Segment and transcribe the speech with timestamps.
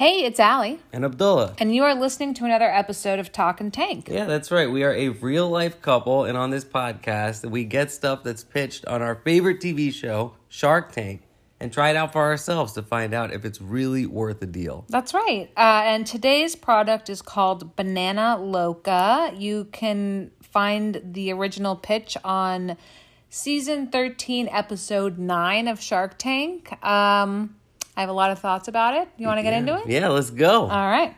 [0.00, 1.56] Hey, it's Allie, and Abdullah.
[1.58, 4.08] and you are listening to another episode of Talk and Tank.
[4.10, 4.70] Yeah, that's right.
[4.70, 8.86] We are a real life couple, and on this podcast, we get stuff that's pitched
[8.86, 11.20] on our favorite TV show, Shark Tank,
[11.60, 14.86] and try it out for ourselves to find out if it's really worth a deal.
[14.88, 15.50] That's right.
[15.54, 19.34] Uh, and today's product is called Banana Loca.
[19.36, 22.78] You can find the original pitch on
[23.28, 26.82] season 13, episode 9 of Shark Tank.
[26.82, 27.56] Um,
[27.96, 29.08] I have a lot of thoughts about it.
[29.16, 29.86] You want to get into it?
[29.86, 30.62] Yeah, let's go.
[30.62, 31.14] All right.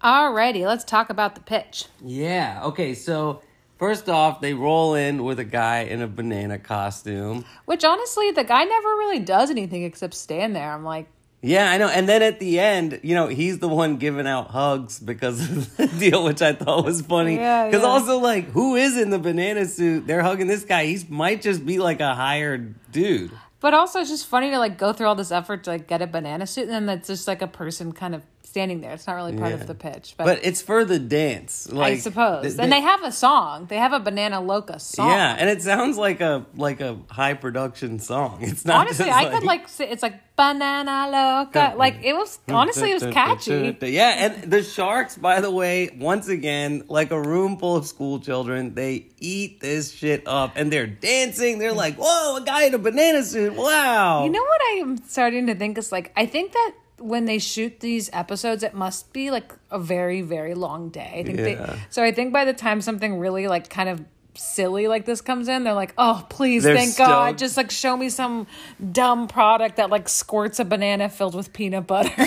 [0.00, 1.86] Alrighty, let's talk about the pitch.
[2.02, 3.42] Yeah, okay, so
[3.78, 7.44] first off, they roll in with a guy in a banana costume.
[7.66, 10.72] Which honestly, the guy never really does anything except stand there.
[10.72, 11.08] I'm like,
[11.40, 11.88] Yeah, I know.
[11.88, 15.76] And then at the end, you know, he's the one giving out hugs because of
[15.76, 17.36] the deal, which I thought was funny.
[17.36, 17.88] Yeah, Because yeah.
[17.88, 20.06] also, like, who is in the banana suit?
[20.06, 20.86] They're hugging this guy.
[20.86, 23.30] He might just be like a hired dude.
[23.60, 26.00] But also, it's just funny to like go through all this effort to like get
[26.02, 28.92] a banana suit, and then that's just like a person kind of standing there.
[28.92, 29.60] It's not really part Yeah.
[29.60, 31.68] of the pitch, but, But it's for the dance.
[31.70, 32.42] Like, I suppose.
[32.42, 33.66] th- and they have a song.
[33.66, 35.10] They have a Banana Loca song.
[35.10, 38.38] Yeah, and it sounds like a like a high production song.
[38.42, 41.74] It's not honestly, I could like say it's like Banana Loca.
[41.76, 43.76] Like it was honestly, it was catchy.
[43.82, 48.18] Yeah, and the sharks, by the way, once again, like a room full of school
[48.18, 51.58] children, they eat this shit up and they're dancing.
[51.58, 53.54] They're like, "Whoa, a guy in a banana suit!
[53.54, 57.38] Wow!" You know what I'm starting to think is like I think that when they
[57.38, 61.12] shoot these episodes, it must be like a very very long day.
[61.18, 61.44] I think Yeah.
[61.44, 62.02] they, so.
[62.02, 65.64] I think by the time something really like kind of silly like this comes in,
[65.64, 68.46] they're like, oh please, They're thank God, just like show me some
[68.92, 72.10] dumb product that like squirts a banana filled with peanut butter.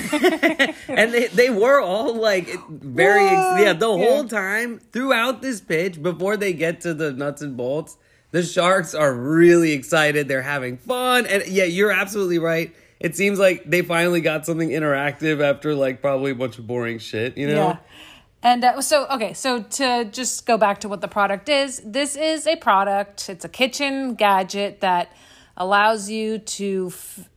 [0.90, 4.06] and they, they were all like very ex- yeah the Yeah.
[4.10, 7.96] whole time throughout this pitch before they get to the nuts and bolts
[8.32, 12.74] the sharks are really excited they're having fun and yeah you're absolutely right
[13.04, 17.00] it seems like they finally got something interactive after like probably a bunch of boring
[17.00, 17.78] shit you know Yeah.
[18.44, 22.16] And uh, so, okay, so to just go back to what the product is, this
[22.16, 25.12] is a product, it's a kitchen gadget that
[25.56, 27.30] allows you to f-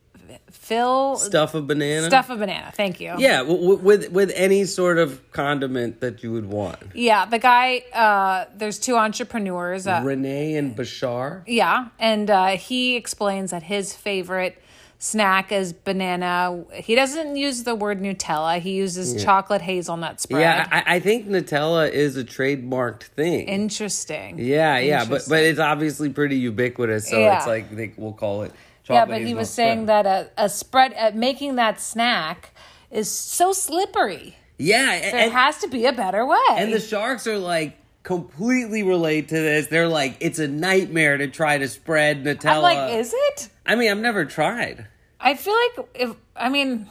[0.65, 2.73] fill stuff a banana stuff a banana.
[2.75, 3.13] Thank you.
[3.19, 7.69] yeah w- with with any sort of condiment that you would want Yeah, the guy,
[7.93, 9.87] uh, there's two entrepreneurs.
[9.87, 14.57] Uh, renee and bashar yeah, and uh, he explains that his favorite
[14.99, 16.65] snack is banana.
[16.73, 20.41] He doesn't use the word Nutella, he uses chocolate hazelnut spread.
[20.41, 24.39] yeah I, I think nutella is a trademarked thing Interesting.
[24.39, 27.37] Yeah, yeah, but but it's obviously pretty ubiquitous, so Yeah.
[27.37, 28.53] it's like they, we'll call it.
[28.89, 30.05] Yeah, but he was saying spread.
[30.07, 32.51] that a, a spread at making that snack
[32.91, 34.37] is so slippery.
[34.59, 36.37] Yeah, There and, has to be a better way.
[36.51, 39.67] and the sharks are like completely relate to this.
[39.67, 42.57] They're like, it's a nightmare to try to spread Nutella.
[42.57, 43.49] I'm like, is it?
[43.67, 44.87] I mean, I've never tried.
[45.19, 46.87] I feel like if I mean,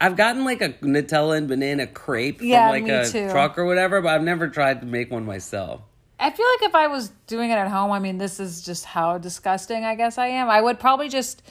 [0.00, 3.30] I've gotten like a Nutella and banana crepe Yeah, from like a too.
[3.30, 5.82] truck or whatever, but I've never tried to make one myself.
[6.18, 8.84] I feel like if I was doing it at home, I mean, this is just
[8.84, 10.48] how disgusting I guess I am.
[10.48, 11.42] I would probably just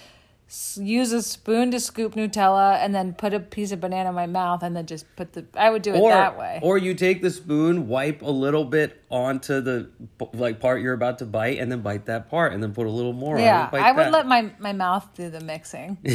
[0.82, 4.28] use a spoon to scoop Nutella and then put a piece of banana in my
[4.28, 5.46] mouth and then just put the.
[5.56, 6.60] I would do it Or, that way.
[6.62, 9.90] or you take the spoon, wipe a little bit onto the
[10.34, 12.92] like part you're about to bite, and then bite that part, and then put a
[12.92, 13.36] little more.
[13.38, 14.12] on yeah, I would that.
[14.12, 15.98] let my my mouth do the mixing.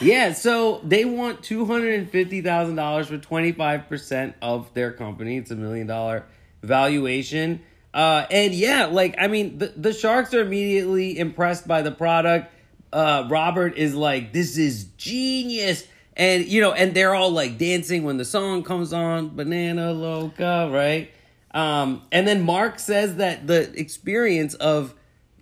[0.00, 4.72] Yeah, so they want two hundred and fifty thousand dollars for twenty five percent of
[4.74, 5.36] their company.
[5.36, 6.24] It's a million dollar
[6.62, 7.62] valuation.
[7.94, 12.52] Uh, and yeah, like I mean, the, the sharks are immediately impressed by the product.
[12.92, 15.86] Uh, Robert is like, "This is genius,"
[16.16, 20.70] and you know, and they're all like dancing when the song comes on, "Banana Loca,"
[20.72, 21.10] right?
[21.52, 24.94] Um, and then Mark says that the experience of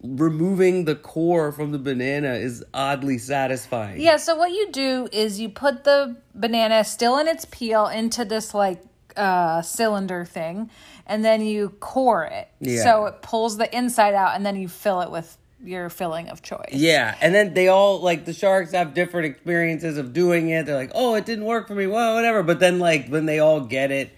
[0.03, 4.01] removing the core from the banana is oddly satisfying.
[4.01, 8.25] Yeah, so what you do is you put the banana still in its peel into
[8.25, 8.83] this like
[9.17, 10.71] uh cylinder thing
[11.11, 12.49] and then you core it.
[12.61, 12.83] Yeah.
[12.83, 16.41] So it pulls the inside out and then you fill it with your filling of
[16.41, 16.71] choice.
[16.73, 20.65] Yeah, and then they all like the sharks have different experiences of doing it.
[20.65, 22.43] They're like, "Oh, it didn't work for me." Well, whatever.
[22.43, 24.11] But then like when they all get it,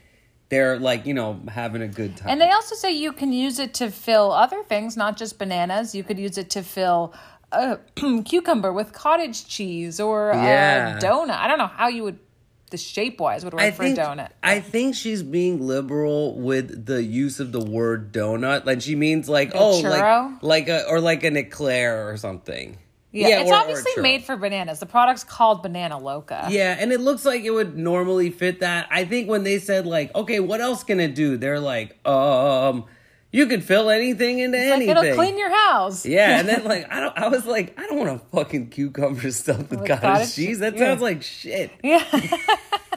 [0.51, 2.29] they're like, you know, having a good time.
[2.29, 5.95] And they also say you can use it to fill other things, not just bananas.
[5.95, 7.13] You could use it to fill
[7.51, 10.99] uh, a cucumber with cottage cheese or uh, Yeah.
[10.99, 11.31] a donut.
[11.39, 12.19] I don't know how you would
[12.73, 14.31] the shape wise would work I for think a donut.
[14.43, 18.67] I think she's being liberal with the use of the word donut.
[18.67, 20.43] Like she means like oh churro?
[20.43, 22.79] like like a or like an eclair or something.
[23.15, 24.03] Yeah, Yeah, it's or- or obviously churro.
[24.03, 24.81] made for bananas.
[24.81, 26.49] The product's called Banana Loca.
[26.51, 28.89] Yeah, and it looks like it would normally fit that.
[28.91, 31.37] I think when they said like, okay, what else can it do?
[31.37, 32.87] They're like, um,
[33.33, 34.97] you could fill anything into It's like anything.
[35.07, 36.05] it'll clean your house.
[36.07, 39.31] yeah, and then like I don't, I was like, I don't want to fucking cucumber
[39.33, 40.59] stuff with With cottage, cottage cheese.
[40.61, 40.79] That yeah.
[40.81, 41.71] sounds like shit.
[41.83, 42.05] Yeah.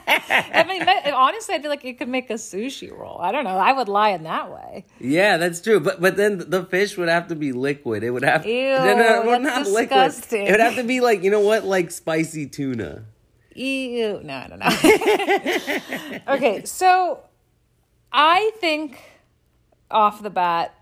[0.08, 3.18] I mean, honestly, I feel like it could make a sushi roll.
[3.20, 3.56] I don't know.
[3.56, 4.84] I would lie in that way.
[5.00, 5.80] Yeah, that's true.
[5.80, 8.04] But but then the fish would have to be liquid.
[8.04, 10.42] It would have Ew, no, no, well, not disgusting.
[10.42, 10.48] liquid.
[10.48, 13.04] It would have to be like you know what, like spicy tuna.
[13.54, 14.20] Ew.
[14.22, 14.58] No, I don't
[16.26, 16.34] know.
[16.34, 17.20] okay, so
[18.12, 19.00] I think
[19.90, 20.74] off the bat,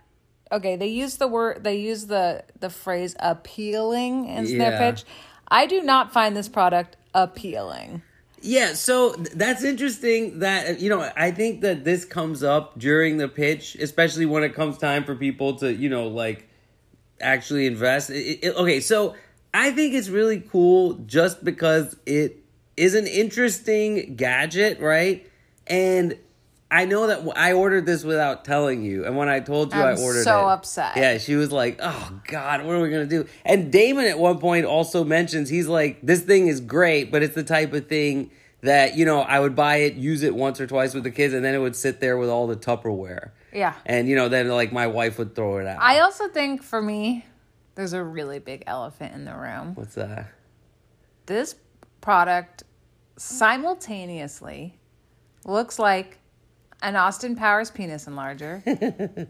[0.53, 4.59] okay, they use the word, they use the the phrase appealing in Yeah.
[4.59, 5.05] their pitch.
[5.49, 8.03] I do not find this product appealing.
[8.41, 13.17] Yeah, so that's interesting that uh, you know, I think that this comes up during
[13.17, 16.49] the pitch, especially when it comes time for people to, you know, like
[17.21, 18.11] actually invest.
[18.11, 19.15] It- it- okay, so
[19.55, 22.39] I think it's really cool just because it
[22.77, 25.27] is an interesting gadget, right?
[25.67, 26.17] And
[26.71, 29.97] I know that I ordered this without telling you, and when I told you I'm
[29.97, 30.97] I ordered so it, upset.
[30.97, 34.39] Yeah, she was like, "Oh God, what are we gonna do?" And Daymond at one
[34.39, 38.31] point also mentions he's like, "This thing is great, but it's the type of thing
[38.63, 41.33] that you know I would buy it, use it once or twice with the kids,
[41.35, 43.75] and then it would sit there with all the Tupperware." Yeah.
[43.87, 45.79] and you know, then like my wife would throw it out.
[45.81, 47.25] I also think for me,
[47.77, 49.77] there's a really big elephant in the room.
[49.77, 50.33] What's that?
[51.27, 51.55] This
[52.01, 52.65] product
[53.17, 54.77] simultaneously
[55.45, 56.19] looks like
[56.85, 58.63] an Austin Powers penis enlarger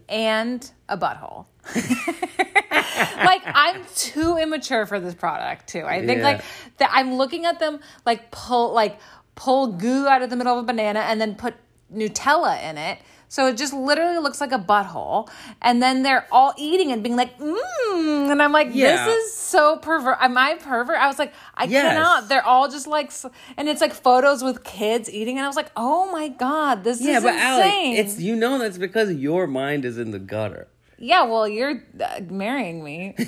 [0.09, 1.45] and a butthole.
[1.75, 5.83] like I'm too immature for this product too.
[5.85, 6.23] I think Yeah.
[6.25, 6.41] like
[6.77, 8.99] that I'm looking at them like pull like
[9.35, 11.55] pull goo out of the middle of a banana and then put
[11.93, 12.99] Nutella in it.
[13.27, 15.29] So it just literally looks like a butthole.
[15.61, 18.31] And then they're all eating and being like, mmm.
[18.31, 19.05] And I'm like, Yeah.
[19.05, 20.17] this is so pervert.
[20.21, 20.97] Am I pervert?
[20.97, 21.81] I was like, I Yes.
[21.93, 22.29] cannot.
[22.29, 23.11] They're all just like,
[23.57, 25.37] and it's like photos with kids eating.
[25.37, 27.95] And I was like, oh my God, this Yeah, is but Alec, insane.
[27.97, 30.67] it's you know that's because your mind is in the gutter.
[30.97, 33.15] yeah, well, you're uh, marrying me.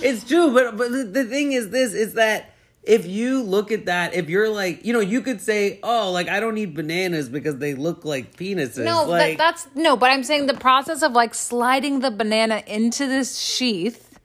[0.00, 2.54] It's true, but but the thing is this is that
[2.88, 6.28] if you look at that, if you're like, you know, you could say, oh, like
[6.28, 8.82] I don't need bananas because they look like penises.
[8.82, 12.62] No, like, that, that's no, but I'm saying the process of like sliding the banana
[12.66, 14.18] into this sheath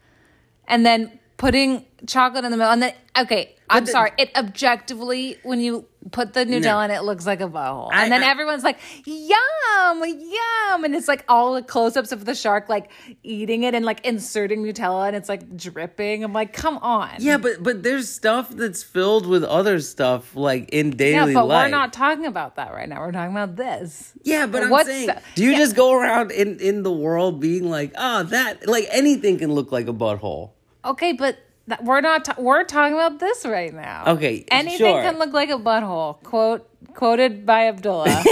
[0.66, 4.12] and then putting chocolate in the middle and then okay, I'm the- sorry.
[4.18, 7.90] It objectively when you put the Nutella in it looks like a butthole.
[7.94, 12.12] I- And then I- everyone's like, Yum, yum and it's like all the close ups
[12.12, 12.92] of the shark like
[13.24, 16.24] eating it and like inserting Nutella and it's like dripping.
[16.24, 17.12] I'm like, come on.
[17.20, 21.46] yeah, but but there's stuff that's filled with other stuff like in Yeah, daily but
[21.46, 21.66] life.
[21.66, 23.00] we're not talking about that right now.
[23.00, 24.12] We're talking about this.
[24.24, 25.58] Yeah, but I'm What's saying, the- do you yeah.
[25.60, 29.72] just go around in in the world being like, oh, that like anything can look
[29.72, 30.52] like a butthole?
[30.86, 31.38] Okay, but
[31.82, 32.26] we're not.
[32.26, 34.04] ta- we're talking about this right now.
[34.08, 35.02] Okay, anything sure.
[35.02, 36.22] can look like a butthole.
[36.24, 38.24] Quote quoted by Abdullah.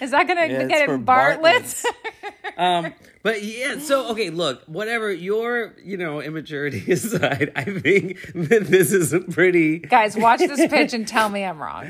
[0.00, 1.84] Is that gonna Yeah, get it Bartlett's?
[2.56, 2.92] um,
[3.22, 8.92] but yeah, so okay, look, whatever your you know immaturity aside, I think that this
[8.92, 11.86] is a pretty Guys, watch this pitch and tell me I'm wrong.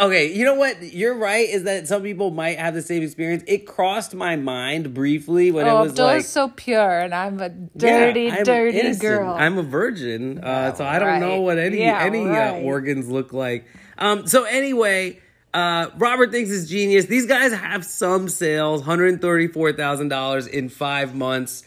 [0.00, 0.32] okay.
[0.32, 0.82] You know what?
[0.82, 1.48] You're right.
[1.48, 3.44] Is that some people might have the same experience?
[3.46, 6.24] It crossed my mind briefly when Oh, it was Abdullah's like.
[6.24, 9.02] so pure, and I'm a yeah, dirty, I'm dirty innocent.
[9.02, 9.34] girl.
[9.38, 13.08] I'm a virgin, uh, Yeah, so I don't know what any Yeah, any uh, organs
[13.08, 13.66] look like.
[13.98, 15.20] Um, so anyway,
[15.54, 17.06] uh, Robert thinks it's genius.
[17.06, 21.64] These guys have some sales, hundred thirty-four thousand dollars in five months.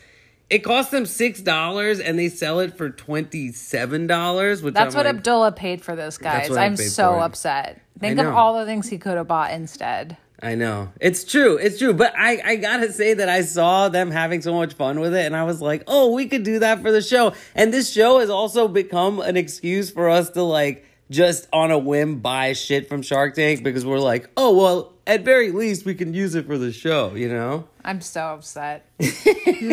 [0.50, 4.62] It cost them six dollars, and they sell it for twenty-seven dollars.
[4.62, 6.56] Which That's I'm what like, Abdullah paid for this, guys.
[6.56, 7.82] I'm so upset.
[8.00, 10.18] Think of all the things he could have bought instead.
[10.42, 11.94] I know it's true, it's true.
[11.94, 15.26] But I, I gotta say that I saw them having so much fun with it,
[15.26, 17.34] and I was like, oh, we could do that for the show.
[17.56, 21.78] And this show has also become an excuse for us to like just on a
[21.78, 25.94] whim buy shit from Shark Tank because we're like, oh well, at very least we
[25.96, 27.68] can use it for the show, you know?
[27.84, 28.86] I'm so upset.
[28.98, 29.26] this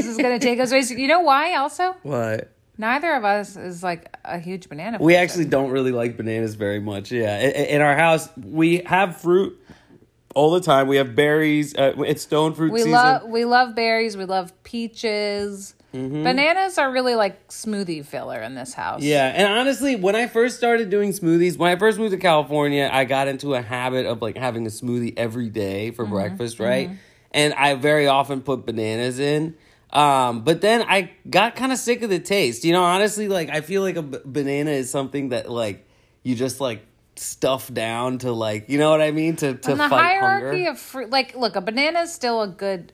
[0.07, 0.83] is gonna take us away.
[0.91, 1.55] You know why?
[1.57, 2.51] Also, What?
[2.79, 4.99] neither of us is like a huge banana.
[5.01, 5.23] We person.
[5.25, 7.11] actually don't really like bananas very much.
[7.13, 9.59] Yeah, in our house we have fruit
[10.35, 10.89] all the time.
[10.89, 11.75] We have berries.
[11.75, 12.93] Uh, it's stone fruit We season.
[12.93, 14.17] love we love berries.
[14.17, 15.75] We love peaches.
[15.93, 16.23] Mm-hmm.
[16.25, 19.03] Bananas are really like smoothie filler in this house.
[19.03, 22.89] Yeah, and honestly, when I first started doing smoothies, when I first moved to California,
[22.93, 26.91] I got into a habit of like having a smoothie every day for breakfast, right?
[27.31, 29.55] And I very often put bananas in.
[29.91, 32.65] Um, but then I got kind of sick of the taste.
[32.65, 35.87] You know, honestly, like I feel like a b- banana is something that like
[36.23, 39.37] you just like stuff down to like, you know what I mean?
[39.37, 40.71] To to And the hierarchy hunger.
[40.71, 42.93] of fruit, like, look, a banana is still a good.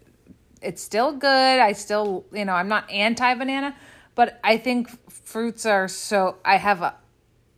[0.62, 1.60] It's still good.
[1.60, 3.74] I still, you know, I'm not anti banana,
[4.14, 6.36] But I think fruits are so.
[6.44, 6.94] I have a,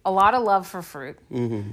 [0.04, 1.72] a lot of love for fruit, Mm-hmm.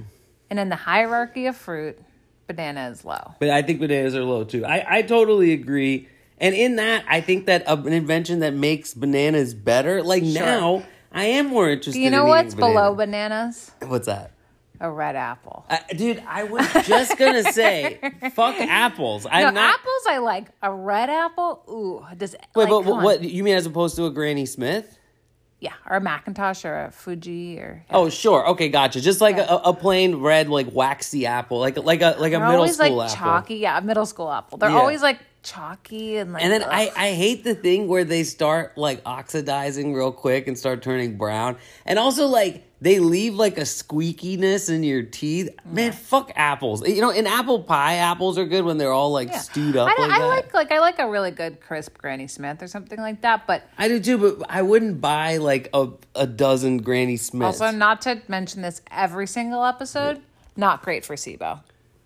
[0.50, 1.98] and in the hierarchy of fruit,
[2.46, 3.34] banana is low.
[3.38, 4.64] But I think bananas are low too.
[4.64, 6.08] I, I totally agree.
[6.40, 11.24] And in that, I think that an invention that makes bananas better, like now, I
[11.24, 12.72] am more interested Do you know in what's banana.
[12.72, 13.70] below bananas?
[13.84, 14.30] What's that?
[14.80, 15.64] A red apple.
[15.68, 17.98] Uh, dude, I was just gonna say,
[18.32, 19.26] fuck apples.
[19.30, 19.74] I'm no, not.
[19.74, 20.46] apples I like.
[20.62, 24.06] A red apple, ooh, does Wait, like, but what, what you mean as opposed to
[24.06, 24.96] a Granny Smith?
[25.60, 27.84] Yeah, or a McIntosh or a Fuji or.
[27.90, 28.46] Oh, sure.
[28.50, 29.00] Okay, gotcha.
[29.00, 32.38] Just like a, a plain red, like waxy apple, like like a like a They're
[32.38, 33.24] middle always school like apple.
[33.26, 33.54] chalky.
[33.56, 34.58] Yeah, a middle school apple.
[34.58, 34.76] They're Yeah.
[34.78, 35.18] always like
[35.48, 36.42] chalky and like.
[36.42, 36.68] And then ugh.
[36.70, 41.16] I, I hate the thing where they start like oxidizing real quick and start turning
[41.16, 41.56] brown.
[41.86, 45.48] And also like they leave like a squeakiness in your teeth.
[45.64, 46.86] Man, fuck apples.
[46.86, 49.38] You know, in apple pie, apples are good when they're all like Yeah.
[49.38, 52.62] stewed up I, like I like like I like a really good crisp Granny Smith
[52.62, 53.46] or something like that.
[53.46, 57.60] But I do too, but I wouldn't buy like a, a dozen Granny Smiths.
[57.60, 60.20] also, not to mention this every single episode,
[60.56, 61.60] not great for SIBO.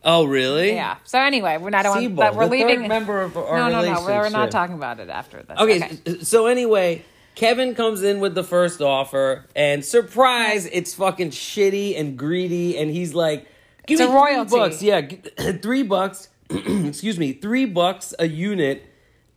[0.04, 0.74] Oh, really?
[0.74, 0.96] Yeah.
[1.04, 1.84] So anyway, we're not.
[1.84, 2.80] SIBO, But we're the leaving.
[2.80, 4.04] third member of our no, no, no.
[4.04, 5.58] We're not talking about it after this.
[5.58, 7.04] Okay, so anyway,
[7.34, 12.90] Kevin comes in with the first offer, and surprise, it's fucking shitty and greedy, and
[12.90, 13.46] he's like,
[13.86, 14.50] "Give It's me a royalty.
[14.50, 18.84] three bucks, yeah, three bucks, excuse me, three bucks a unit,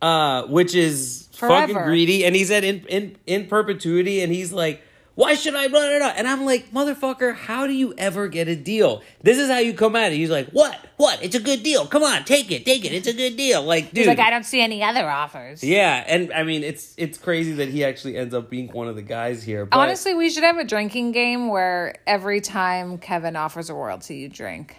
[0.02, 4.82] uh, which is fucking greedy." And he said in in in perpetuity, and he's like.
[5.16, 6.14] Why should I run it up?
[6.16, 9.02] And I'm like, motherfucker, how do you ever get a deal?
[9.22, 10.16] This is how you come at it.
[10.16, 10.78] He's like, what?
[10.98, 11.22] What?
[11.22, 11.86] It's a good deal.
[11.86, 12.92] Come on, take it, take it.
[12.92, 13.62] It's a good deal.
[13.62, 13.98] Like, dude.
[13.98, 15.64] He's like, I don't see any other offers.
[15.64, 18.94] Yeah, and I mean it's it's crazy that he actually ends up being one of
[18.94, 19.64] the guys here.
[19.64, 24.16] But Honestly, we should have a drinking game where every time Kevin offers a royalty,
[24.16, 24.76] you drink.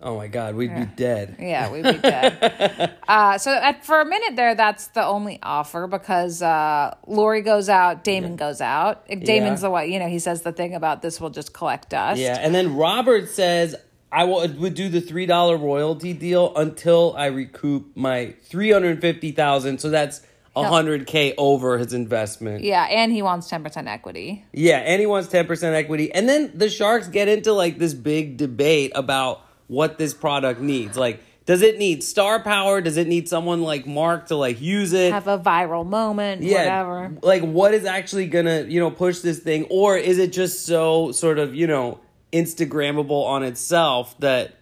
[0.00, 1.36] Oh my god, we'd be dead.
[1.40, 2.96] Yeah, we'd be dead.
[3.08, 7.68] uh, so at, for a minute there, that's the only offer because uh, Lori goes
[7.68, 9.08] out, Daymond goes out.
[9.08, 12.20] Daymond's the one, you know, he says the thing about this will just collect dust.
[12.20, 13.74] Yeah, and then Robert says
[14.12, 19.00] I will, would do the three dollar royalty deal until I recoup my three hundred
[19.00, 19.80] fifty thousand.
[19.80, 20.22] So that's
[20.56, 22.64] hundred k over his investment.
[22.64, 24.44] Yeah, and he wants 10% equity.
[24.52, 26.12] Yeah, and he wants 10% equity.
[26.12, 30.96] And then the Sharks get into like this big debate about what this product needs.
[30.96, 32.82] Like, does it need star power?
[32.82, 35.12] Does it need someone like Mark to like use it?
[35.12, 37.16] Have a viral moment, yeah, whatever.
[37.22, 39.66] Like, what is actually gonna, you know, push this thing?
[39.70, 42.00] Or is it just so sort of, you know,
[42.34, 44.57] Instagrammable on itself that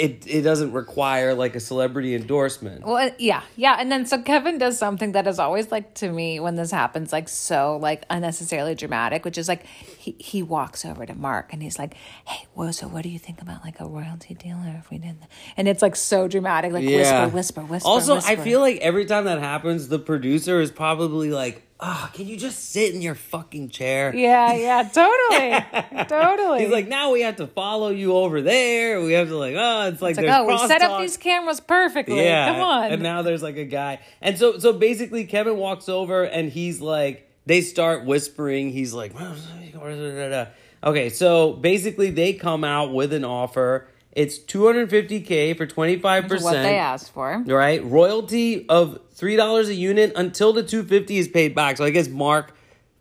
[0.00, 2.84] it it doesn't require like a celebrity endorsement?
[2.84, 6.10] Well, uh, yeah, yeah, and then so Kevin does something that is always like to
[6.10, 10.84] me when this happens, like so like unnecessarily dramatic, which is like he he walks
[10.84, 11.94] over to Mark and he's like,
[12.26, 14.98] "Hey, well, so what do you think about like a royalty deal, or if we
[14.98, 17.88] did?" that?" And it's like so dramatic, like whisper, whisper, whisper.
[17.88, 22.26] Also, I feel like every time that happens, the producer is probably like, "Ah, can
[22.26, 26.60] you just sit in your fucking chair?" yeah, yeah, totally, totally.
[26.62, 29.00] He's like, now we have to follow you over there.
[29.02, 31.60] We have to like, oh, it's like, It's like, oh, we set up these cameras
[31.60, 32.22] perfectly.
[32.24, 32.92] Yeah, come on.
[32.92, 36.80] And now there's like a guy, and so so basically, Kevin walks over and he's
[36.80, 38.70] like, they start whispering.
[38.70, 39.12] He's like,
[40.84, 43.88] okay, so basically, they come out with an offer.
[44.12, 46.42] It's 250k for twenty five percent.
[46.42, 47.42] what they asked for.
[47.46, 51.76] Right, royalty of three dollars a unit until the 250 is paid back.
[51.76, 52.54] So I guess Mark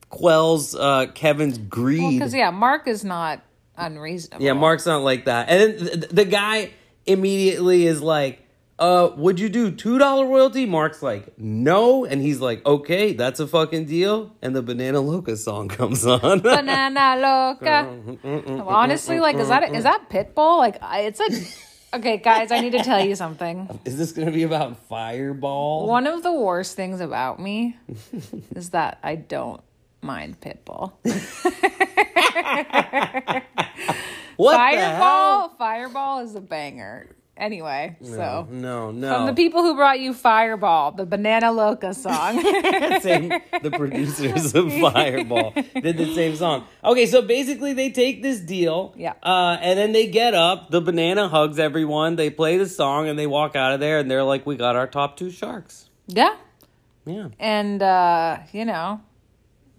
[0.10, 2.20] quells uh, Kevin's greed.
[2.20, 3.42] Because yeah, Mark is not
[3.78, 4.46] unreasonable.
[4.46, 5.50] Yeah, Mark's not like that.
[5.50, 6.72] And then the, the guy
[7.06, 8.46] immediately is like,
[8.80, 10.66] uh, would you do $2 royalty?
[10.66, 12.06] Mark's like, no.
[12.06, 14.34] And he's like, okay, that's a fucking deal.
[14.42, 16.40] And the Banana Loca song comes on.
[16.40, 18.64] banana loca.
[18.66, 20.58] Honestly, like, is that is that Pitbull?
[20.58, 21.98] Like, it's a.
[21.98, 23.80] Okay, guys, I need to tell you something.
[23.86, 25.88] is this going to be about Fireball?
[25.88, 27.78] One of the worst things about me
[28.56, 29.62] is that I don't
[30.02, 30.94] mind Pitbull.
[34.36, 37.08] what Fireball, Fireball is a banger.
[37.40, 38.46] Anyway, hell?
[38.48, 39.16] so No, no.
[39.16, 42.42] from the people who brought you Fireball, the Banana Loca song.
[43.02, 43.30] same
[43.62, 46.66] the producers of Fireball did the same song.
[46.84, 49.14] Okay, so basically they take this deal, Yeah.
[49.24, 50.70] uh, and then they get up.
[50.70, 52.18] The banana hugs everyone.
[52.18, 54.76] They play the song and they walk out of there, and they're like, "We got
[54.76, 56.36] our top two sharks." yeah,
[57.06, 59.00] Yeah, and uh, you know,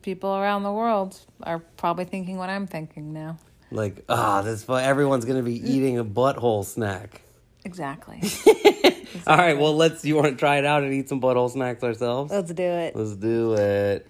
[0.02, 3.36] people around the world are probably thinking what I'm thinking now.
[3.70, 7.22] like ah, this everyone's gonna be eating a butthole snack.
[7.64, 8.22] Exactly.
[9.26, 10.04] All right, well let's.
[10.04, 12.32] You want to try it out and eat some butthole snacks ourselves?
[12.32, 12.96] Let's do it.
[12.96, 14.06] Let's do it.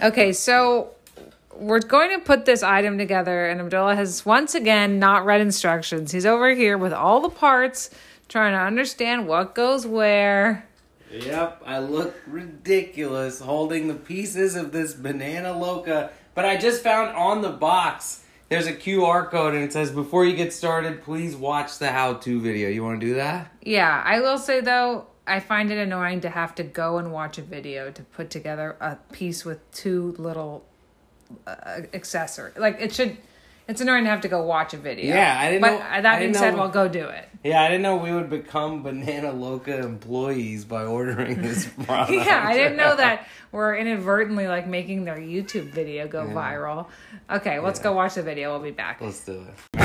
[0.00, 0.90] Okay, so
[1.56, 6.12] we're going to put this item together, and Abdullah has once again not read instructions.
[6.12, 7.90] He's over here with all the parts,
[8.28, 10.66] trying to understand what goes where.
[11.12, 16.10] Yep, I look ridiculous holding the pieces of this banana loca.
[16.34, 18.23] But I just found on the box
[18.54, 22.40] there's a QR code and it says before you get started, please watch the how-to
[22.40, 22.68] video.
[22.68, 23.52] You want to do that?
[23.62, 27.38] Yeah, I will say though, I find it annoying to have to go and watch
[27.38, 30.64] a video to put together a piece with two little
[31.46, 32.52] uh, accessory.
[32.56, 33.16] Like it should.
[33.66, 35.14] It's annoying to have to go watch a video.
[35.14, 37.28] Yeah, I didn't but know- that being said, know- well, go do it.
[37.42, 42.12] Yeah, I didn't know we would become Banana Loca employees by ordering this product.
[42.12, 46.86] Yeah, I didn't know that we're inadvertently like making their YouTube video go viral.
[47.30, 48.50] Okay, let's go watch the video.
[48.50, 49.00] We'll be back.
[49.02, 49.83] Let's do it.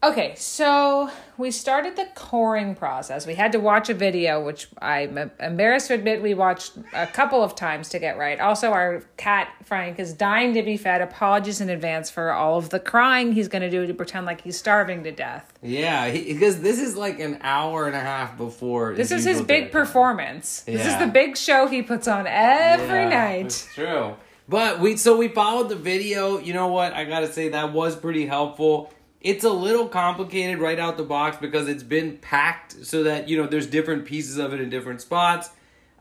[0.00, 3.26] Okay, so we started the coring process.
[3.26, 7.42] We had to watch a video, which I'm embarrassed to admit we watched a couple
[7.42, 8.38] of times to get right.
[8.38, 11.00] Also, our cat, Frank, is dying to be fed.
[11.00, 14.42] Apologies in advance for all of the crying he's going to do to pretend like
[14.42, 15.52] he's starving to death.
[15.62, 18.94] Yeah, he, because this is like an hour and a half before.
[18.94, 20.60] This is his big performance.
[20.60, 23.46] This is the big show he puts on every Yeah, night.
[23.46, 24.14] It's true.
[24.48, 26.38] But we so we followed the video.
[26.38, 26.94] You know what?
[26.94, 28.90] I gotta say that was pretty helpful.
[29.20, 33.36] It's a little complicated right out the box because it's been packed so that you
[33.36, 35.50] know there's different pieces of it in different spots.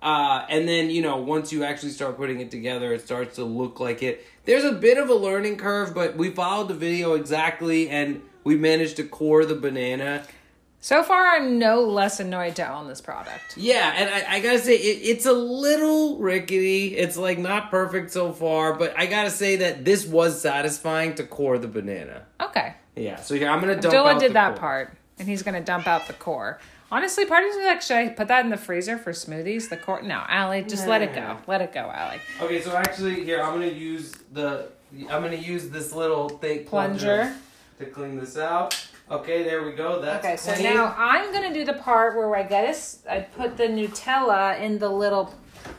[0.01, 3.43] Uh, and then you know once you actually start putting it together, it starts to
[3.43, 4.25] look like it.
[4.45, 8.55] There's a bit of a learning curve, but we followed the video exactly, and we
[8.55, 10.23] managed to core the banana.
[10.79, 13.57] So far, I'm no less annoyed to own this product.
[13.57, 16.95] Yeah, and I, I gotta say it, it's a little rickety.
[16.95, 21.23] It's like not perfect so far, but I gotta say that this was satisfying to
[21.23, 22.25] core the banana.
[22.39, 22.75] Okay.
[22.95, 24.59] Yeah, so here I'm gonna dump Abdullah out did that core.
[24.59, 26.59] part, and he's gonna dump out the core.
[26.89, 29.69] Honestly, part of me is like, should I put that in the freezer for smoothies?
[29.69, 30.01] The core?
[30.01, 31.37] No, Allie, just let it go.
[31.45, 32.21] Let it go, Allie.
[32.39, 34.69] Okay, so actually here I'm gonna use the
[35.09, 37.33] I'm gonna use this little thing Plunger.
[37.79, 38.87] to clean this out.
[39.09, 40.01] Okay, there we go.
[40.01, 40.73] That's Okay, so clean.
[40.75, 42.99] now I'm gonna do the part where I get us.
[43.09, 45.33] I put the Nutella in the little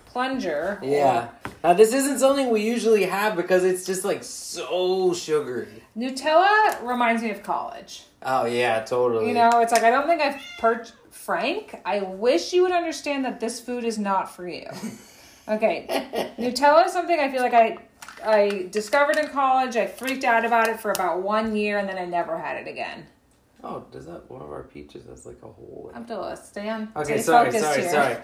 [0.07, 0.79] plunger.
[0.83, 1.29] Yeah.
[1.63, 5.83] Now this isn't something we usually have because it's just like so sugary.
[5.97, 8.05] Nutella reminds me of college.
[8.23, 9.29] Oh yeah, totally.
[9.29, 11.81] You know, it's like I don't think I've perched Frank.
[11.85, 14.67] I wish you would understand that this food is not for you.
[15.51, 17.79] Okay, Nutella is something I feel like I
[18.23, 19.77] I discovered in college.
[19.77, 22.69] I freaked out about it for about one year, and then I never had it
[22.69, 23.07] again.
[23.65, 26.01] Oh, does that one of our peaches has like a hole in it?
[26.01, 26.93] Abdullah, stay on.
[26.95, 27.91] Okay, stay sorry, sorry, here.
[27.91, 28.17] sorry.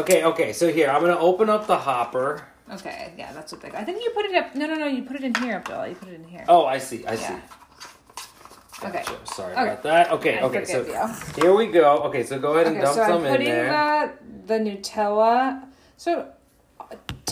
[0.00, 0.52] Okay, okay.
[0.54, 2.42] So here, I'm gonna open up the hopper.
[2.72, 3.70] Okay, yeah, that's what they.
[3.70, 4.54] I think you put it up.
[4.54, 4.86] No, no, no.
[4.86, 5.88] You put it in here, Abdullah.
[5.88, 6.44] You put it in here.
[6.48, 7.04] Oh, I see.
[7.06, 7.34] I see.
[7.34, 7.40] Yeah.
[8.84, 9.04] Okay.
[9.24, 9.62] Sorry Okay.
[9.62, 10.10] about that.
[10.12, 10.64] Okay, I okay.
[10.64, 11.42] So you.
[11.42, 11.98] here we go.
[12.04, 14.18] Okay, so go ahead and Okay, dump so I'm some in putting there.
[14.46, 15.64] the the Nutella.
[15.98, 16.32] So,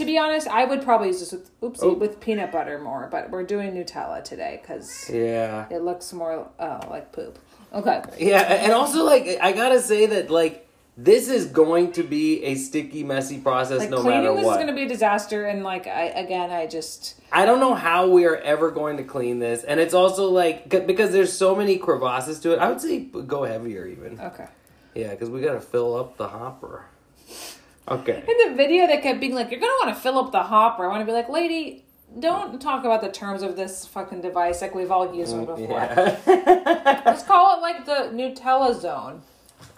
[0.00, 1.92] to be honest, I would probably use this with oopsie Oh.
[1.94, 5.66] with peanut butter more, but we're doing Nutella today because Yeah.
[5.70, 7.38] it looks more uh, like poop.
[7.72, 8.02] Okay.
[8.18, 12.56] Yeah, and also like I gotta say that like this is going to be a
[12.56, 14.52] sticky, messy process Like no matter this what.
[14.52, 17.74] is going to be a disaster, and like I again, I just I don't know
[17.74, 21.54] how we are ever going to clean this, and it's also like because there's so
[21.54, 22.58] many crevasses to it.
[22.58, 24.20] I would say go heavier even.
[24.20, 24.46] okay.
[24.94, 26.86] Yeah, because we gotta fill up the hopper.
[27.90, 28.22] Okay.
[28.26, 30.84] In the video, they kept being like, "You're gonna want to fill up the hopper."
[30.84, 31.84] I want to be like, "Lady,
[32.18, 35.78] don't talk about the terms of this fucking device like we've all used one before.
[35.78, 36.16] Yeah.
[37.04, 39.22] Let's call it like the Nutella zone."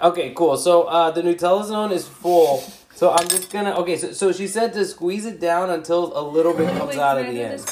[0.00, 0.56] okay, cool.
[0.56, 2.62] So uh, the Nutella zone is full.
[2.94, 3.72] So I'm just gonna.
[3.76, 6.98] Okay, so, so she said to squeeze it down until a little bit comes Wait,
[6.98, 7.64] out at the end.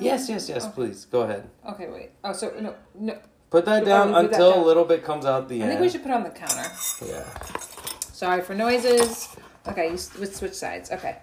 [0.00, 0.68] Yes, yes, yes.
[0.68, 1.48] Please go ahead.
[1.70, 2.10] Okay, wait.
[2.22, 3.18] Oh, so no, no.
[3.50, 4.60] Put that Oh, down do that until down.
[4.60, 5.64] a little bit comes out the I end.
[5.64, 6.70] I think we should put it on the counter.
[7.04, 7.24] Yeah.
[8.12, 9.28] Sorry for noises.
[9.68, 10.90] Okay, you let's switch sides.
[10.90, 11.16] Okay.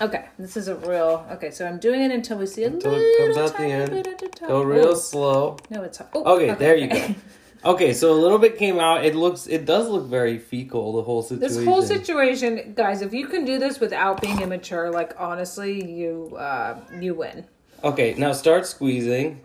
[0.00, 1.26] Okay, this is a real.
[1.32, 3.64] Okay, so I'm doing it until we see a Until little it comes out the
[3.64, 3.90] end.
[3.90, 4.48] bit at the top.
[4.48, 5.56] Go real Oh, slow.
[5.70, 7.14] No, it's oh, Okay, there you go.
[7.64, 9.06] Okay, so a little bit came out.
[9.06, 9.46] It looks.
[9.46, 10.92] It does look very fecal.
[10.96, 11.56] The whole situation.
[11.56, 16.36] This whole situation, guys, if you can do this without being immature, like honestly, you
[16.36, 17.46] uh you win.
[17.82, 19.40] Okay, now start squeezing.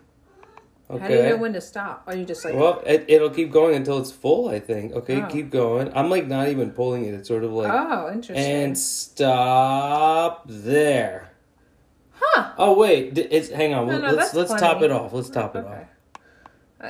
[0.90, 0.98] Okay.
[0.98, 2.02] How do you know when to stop?
[2.06, 4.92] Are you just like Well, it, it'll keep going until it's full, I think.
[4.92, 5.26] Okay, Oh.
[5.26, 5.92] keep going.
[5.94, 7.14] I'm like not even pulling it.
[7.14, 7.72] It's sort of like.
[7.72, 8.36] oh, interesting.
[8.44, 11.30] And stop there.
[12.12, 12.52] huh?
[12.58, 13.86] Oh wait, it's hang on.
[13.86, 15.12] No, no, let's let's top it off.
[15.12, 15.68] Let's top it Okay.
[15.68, 15.86] off.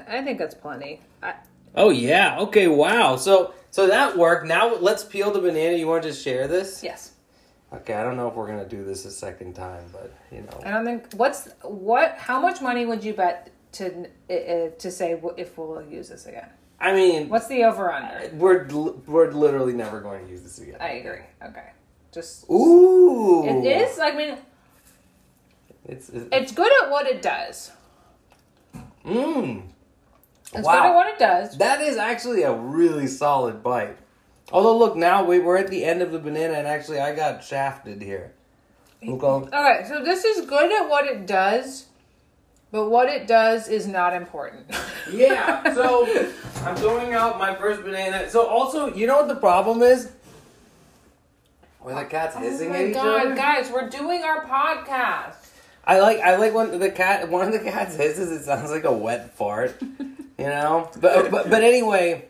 [0.09, 1.03] I, I think that's plenty.
[1.23, 1.35] I,
[1.75, 2.39] Oh yeah.
[2.41, 2.69] Okay.
[2.69, 3.17] Wow.
[3.17, 4.47] So so that worked.
[4.47, 5.77] Now let's peel the banana.
[5.77, 6.83] You want to just share this?
[6.83, 7.13] yes.
[7.73, 7.95] Okay.
[7.95, 10.61] I don't know if we're gonna do this a second time, but you know.
[10.65, 12.15] I don't think what's what.
[12.17, 16.49] How much money would you bet to uh, to say if we'll use this again?
[16.81, 18.31] I mean, What's the over under?
[18.35, 18.67] we're
[19.07, 20.77] we're literally never going to use this again.
[20.81, 21.25] I agree.
[21.45, 21.69] Okay,
[22.13, 23.45] just Ooh.
[23.47, 23.99] it is.
[23.99, 24.39] I mean,
[25.87, 26.29] It's it's.
[26.33, 27.71] it's good at what it does.
[29.05, 29.63] Mmm.
[30.53, 30.73] It's Wow.
[30.83, 31.59] good at what it does.
[31.59, 33.97] That is actually a really solid bite.
[34.53, 37.45] Although, look, now we, we're at the end of the banana, and actually, I got
[37.45, 38.33] shafted here.
[39.03, 39.27] Okay.
[39.57, 41.87] Okay, so this is good at what it does,
[42.71, 44.67] but what it does is not important.
[45.11, 46.07] Yeah, so
[46.65, 48.31] I'm throwing out my first banana.
[48.31, 50.13] So, also, you know what the problem is?
[51.81, 53.35] Where the cat's hissing Oh hissing my at each god, other.
[53.35, 55.35] guys, we're doing our podcast.
[55.85, 58.31] I like I like when the cat one of the cats hisses.
[58.31, 60.89] It sounds like a wet fart, you know.
[61.01, 62.27] But but but anyway,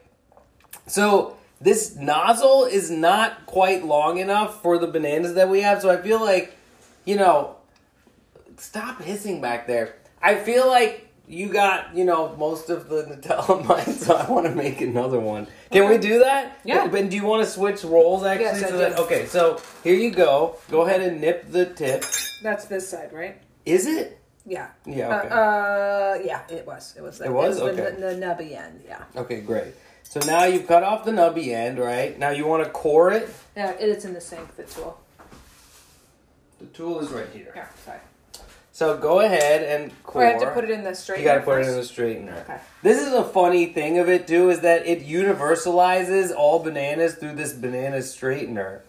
[0.86, 5.82] so this nozzle is not quite long enough for the bananas that we have.
[5.82, 6.56] So I feel like,
[7.04, 7.56] you know,
[8.56, 9.96] stop hissing back there.
[10.22, 14.46] I feel like you got you know most of the Nutella mine, so I want
[14.46, 15.46] to make another one.
[15.70, 16.58] Can we do that?
[16.64, 16.88] Yeah.
[16.88, 18.44] But do you want to switch roles actually?
[18.44, 20.56] Yes, I so that, okay, so here you go.
[20.70, 22.04] Go ahead and nip the tip.
[22.42, 23.40] That's this side, right?
[23.64, 24.18] Is it?
[24.46, 24.68] Yeah.
[24.86, 25.28] Yeah, okay.
[25.28, 26.94] Uh, uh yeah, it was.
[26.96, 27.18] It was.
[27.18, 27.58] The, It was?
[27.58, 27.94] the, Okay.
[27.94, 28.82] The, the nubby end.
[28.86, 29.04] Yeah.
[29.16, 29.74] Okay, great.
[30.02, 32.18] So now you've cut off the nubby end, right?
[32.18, 33.32] Now you want to core it.
[33.56, 34.56] Yeah, it's in the sink.
[34.56, 34.98] The tool.
[36.58, 37.52] The tool is right here.
[37.54, 37.68] Yeah.
[37.84, 38.00] Sorry.
[38.80, 40.24] So go ahead and core.
[40.24, 41.18] I have to put it in the straight.
[41.18, 42.40] You got to put it in the straightener.
[42.44, 42.56] Okay.
[42.82, 47.34] This is a funny thing of it too, is that it universalizes all bananas through
[47.34, 48.80] this banana straightener,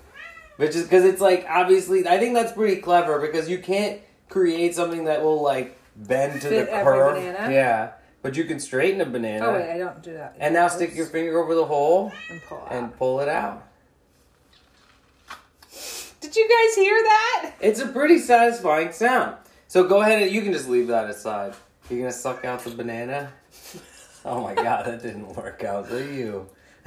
[0.56, 4.00] which is because it's like obviously I think that's pretty clever because you can't
[4.30, 7.16] create something that will like bend to Fit the every curve.
[7.16, 7.54] banana?
[7.54, 9.46] Yeah, but you can straighten a banana.
[9.46, 10.38] Oh wait, I don't do that.
[10.40, 13.68] And now stick your finger over the hole and pull and pull it out.
[16.22, 17.52] Did you guys hear that?
[17.60, 19.36] It's a pretty satisfying sound.
[19.72, 21.54] So go ahead and you can just leave that aside.
[21.90, 23.32] You're gonna suck out the banana.
[24.26, 25.90] Oh my god, that didn't work out.
[25.90, 26.50] Look at you.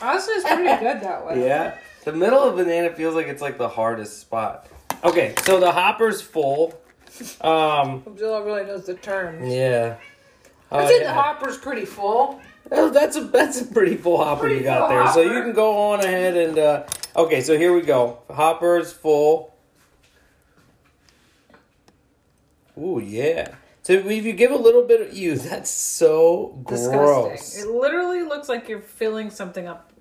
[0.00, 1.44] Honestly, it's pretty good that way.
[1.44, 4.68] Yeah, the middle of banana feels like it's like the hardest spot.
[5.02, 6.80] Okay, so the hopper's full.
[7.40, 9.52] Um, Abdullah really knows the terms.
[9.52, 9.96] yeah.
[10.70, 11.08] I Oh, think yeah.
[11.14, 12.40] the hopper's pretty full.
[12.70, 15.06] Oh, that's a that's a pretty full hopper Pretty you got full there.
[15.08, 15.36] So hopper.
[15.36, 16.84] you can go on ahead and uh,
[17.16, 17.40] okay.
[17.40, 18.20] So here we go.
[18.30, 19.51] Hopper's full.
[22.82, 23.54] Ooh yeah.
[23.82, 26.98] So if you give a little bit of you, that's so Disgusting.
[26.98, 27.58] gross.
[27.58, 29.92] It literally looks like you're filling something up.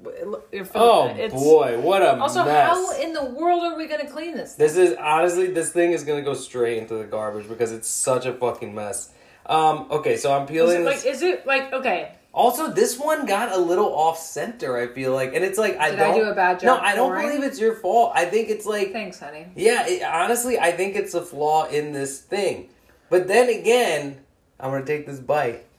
[0.51, 2.69] You're filling Oh it's, boy, what a Also, mess!
[2.69, 4.53] Also, how in the world are we gonna clean this?
[4.53, 8.25] This is honestly, this thing is gonna go straight into the garbage because it's such
[8.27, 9.11] a fucking mess.
[9.47, 11.03] Um, okay, so I'm Is peeling it this.
[11.05, 11.13] like?
[11.13, 11.73] Is it like?
[11.73, 12.11] Okay.
[12.33, 14.77] Also, this one got a little off center.
[14.77, 16.95] I feel like, and it's like I Did I don't do a bad No, I
[16.95, 17.27] don't pouring?
[17.27, 18.13] believe it's your fault.
[18.15, 19.47] I think it's like Thanks, honey.
[19.55, 22.69] Yeah, it, honestly, I think it's a flaw in this thing.
[23.09, 24.21] But then again,
[24.59, 25.65] I'm gonna take this bite.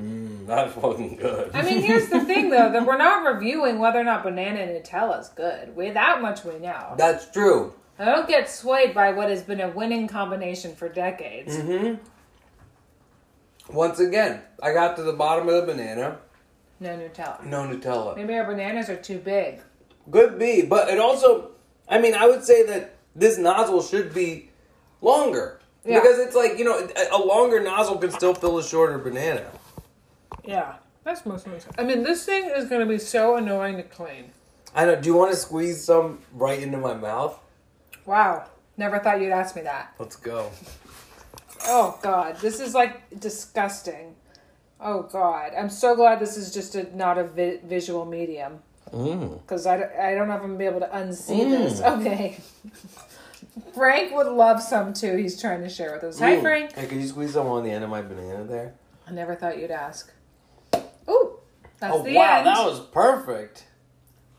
[0.00, 1.50] Mmm, that's fucking good.
[1.54, 5.20] I mean, here's the thing, though, that we're not reviewing whether or not banana Nutella
[5.20, 5.76] is good.
[5.76, 6.94] We that much we know.
[6.96, 7.74] that's true.
[7.98, 11.56] I don't get swayed by what has been a winning combination for decades.
[11.56, 12.02] Mm-hmm.
[13.72, 16.18] Once again, I got to the bottom of the banana.
[16.80, 17.44] No Nutella.
[17.44, 18.16] No Nutella.
[18.16, 19.60] Maybe our bananas are too big.
[20.10, 21.52] Could be, but it also,
[21.88, 24.50] I mean, I would say that this nozzle should be
[25.00, 25.60] longer.
[25.84, 26.00] Yeah.
[26.00, 29.46] Because it's like, you know, a- longer nozzle can still fill a shorter banana.
[30.44, 33.82] Yeah, that's most of I mean, this thing is going to be so annoying to
[33.82, 34.32] clean.
[34.74, 34.96] I know.
[35.00, 37.38] Do you want to squeeze some right into my mouth?
[38.06, 38.46] Wow.
[38.76, 39.94] Never thought you'd ask me that.
[39.98, 40.50] Let's go.
[41.66, 42.36] Oh, God.
[42.38, 44.14] This is like disgusting.
[44.80, 45.52] Oh, God.
[45.56, 48.60] I'm so glad this is just a, not a vi- visual medium.
[48.92, 49.40] Mm.
[49.42, 51.80] Because I, don't- I don't know if I'm going to be able to unsee this.
[51.84, 52.38] Okay.
[53.74, 55.16] Frank would love some too.
[55.16, 56.18] He's trying to share with us.
[56.20, 56.72] Hi, Frank.
[56.74, 58.74] Hey, can you squeeze some on the end of my banana there?
[59.06, 60.10] I never thought you'd ask.
[61.08, 61.38] Ooh,
[61.78, 62.46] that's oh the wow, end.
[62.46, 63.66] that was perfect.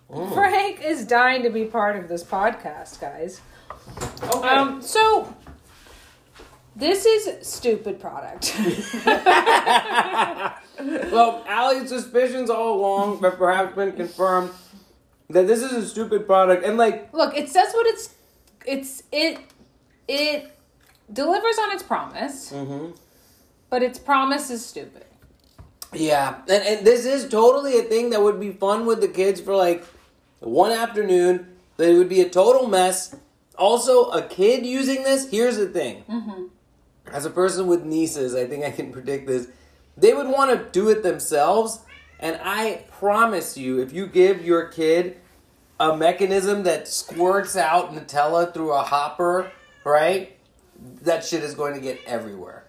[0.09, 0.33] Mm.
[0.33, 3.41] Frank is dying to be part of this podcast, guys.
[4.23, 4.47] Okay.
[4.47, 5.31] Um, so
[6.75, 8.55] this is stupid product.
[10.79, 14.49] well, Allie's suspicions all along, but perhaps been confirmed
[15.29, 18.15] that this is a stupid product, and like, Look, it says what it's
[18.65, 19.39] it's it
[20.07, 20.51] it
[21.11, 22.91] delivers on its promise, mm-hmm.
[23.69, 25.05] but its promise is stupid.
[25.93, 29.39] yeah, and and this is totally a thing that would be fun with the kids
[29.39, 29.85] for like
[30.39, 31.47] one afternoon.
[31.77, 33.15] That it would be a total mess.
[33.57, 35.29] Also, a kid using this.
[35.29, 36.03] Here's the thing.
[37.13, 39.47] As a person with nieces, I think I can predict this.
[39.95, 41.79] They would want to do it themselves,
[42.19, 45.17] and I promise you, if you give your kid
[45.79, 49.51] a mechanism that squirts out Nutella through a hopper,
[49.85, 50.35] right?
[51.03, 52.65] That shit is going to get everywhere.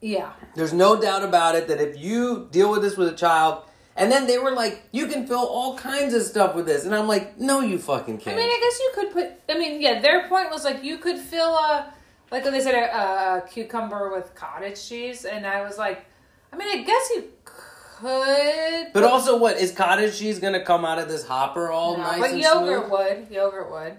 [0.00, 0.32] Yeah.
[0.54, 3.64] There's no doubt about it that if you deal with this with a child,
[3.96, 6.84] and then they were like, you can fill all kinds of stuff with this.
[6.84, 8.36] And I'm like, no, you fucking can't.
[8.36, 9.54] I mean, I guess you could put.
[9.54, 11.94] I mean, yeah, their point was like you could fill a
[12.34, 16.04] like when they said a, a cucumber with cottage cheese, and I was like,
[16.52, 18.92] I mean, I guess you could.
[18.92, 22.20] But also, what is cottage cheese gonna come out of this hopper all No, nice
[22.20, 22.90] but yogurt smooth?
[22.90, 23.30] would.
[23.30, 23.96] Yogurt would.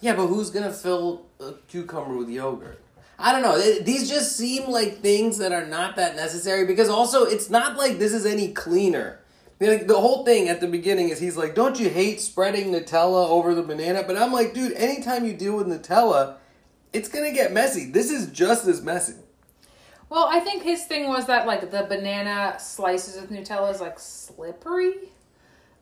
[0.00, 2.80] Yeah, but who's gonna fill a cucumber with yogurt?
[3.18, 3.60] I don't know.
[3.80, 7.98] These just seem like things that are not that necessary because also it's not like
[7.98, 9.18] this is any cleaner.
[9.58, 13.28] Like the whole thing at the beginning is he's like, "Don't you hate spreading Nutella
[13.28, 16.36] over the banana?" But I'm like, dude, anytime you deal with Nutella,
[16.92, 17.90] it's gonna get messy.
[17.90, 19.14] This is just as messy.
[20.08, 23.98] Well, I think his thing was that like the banana slices with Nutella is like
[23.98, 24.94] slippery.